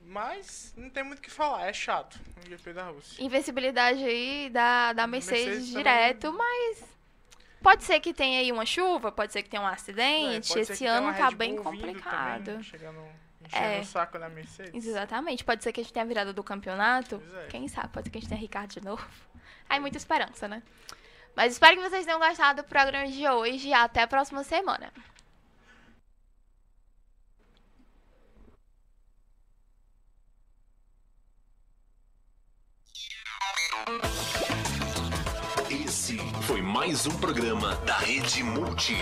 mas 0.05 0.75
não 0.77 0.90
tem 0.90 1.03
muito 1.03 1.21
o 1.21 1.23
que 1.23 1.31
falar, 1.31 1.66
é 1.66 1.73
chato 1.73 2.21
o 2.45 2.47
GP 2.51 2.75
da 2.75 2.85
Rússia. 2.90 3.25
Invencibilidade 3.25 4.05
aí 4.05 4.51
da, 4.51 4.92
da 4.92 5.07
Mercedes, 5.07 5.45
Mercedes 5.47 5.68
direto, 5.71 6.31
mas. 6.31 6.85
Pode 7.62 7.85
ser 7.85 8.01
que 8.01 8.12
tenha 8.12 8.40
aí 8.40 8.53
uma 8.53 8.66
chuva, 8.66 9.11
pode 9.11 9.33
ser 9.33 9.42
que 9.42 9.49
tenha 9.49 9.62
um 9.62 9.68
É, 9.68 9.73
acidente. 9.73 10.49
ser 10.49 10.61
Esse 10.61 10.85
ano 10.85 11.16
tá 11.16 11.31
bem 11.31 11.57
complicado. 11.57 12.45
Também, 12.45 12.62
chegando, 12.64 13.01
enchendo 13.47 13.65
É. 13.65 13.81
o 13.81 13.85
saco 13.85 14.19
da 14.19 14.29
Mercedes. 14.29 14.87
Exatamente. 14.87 15.45
Pode 15.45 15.63
ser 15.63 15.73
que 15.73 15.81
a 15.81 15.85
gente 15.85 15.93
tenha 15.93 16.07
virado 16.07 16.33
do 16.33 16.43
campeonato. 16.45 17.23
É. 17.45 17.47
Quem 17.49 17.69
sabe? 17.69 17.89
Pode 17.89 18.07
ser 18.07 18.11
que 18.11 18.19
a 18.19 18.21
gente 18.21 18.29
tenha 18.29 18.41
Ricardo 18.41 18.71
de 18.73 18.85
novo. 18.85 19.05
Aí 19.69 19.79
muita 19.81 19.97
esperança, 19.99 20.47
né? 20.49 20.63
Mas 21.35 21.53
espero 21.55 21.77
que 21.77 21.89
vocês 21.89 22.05
tenham 22.05 22.19
gostado 22.21 22.63
do 22.63 22.69
programa 22.69 23.07
de 23.09 23.27
hoje 23.29 23.69
e 23.69 23.73
até 23.75 24.03
a 24.03 24.07
próxima 24.07 24.45
semana. 24.45 24.93
Esse 35.71 36.19
foi 36.43 36.61
mais 36.61 37.07
um 37.07 37.17
programa 37.19 37.75
da 37.87 37.97
Rede 37.99 38.43
Multi. 38.43 38.97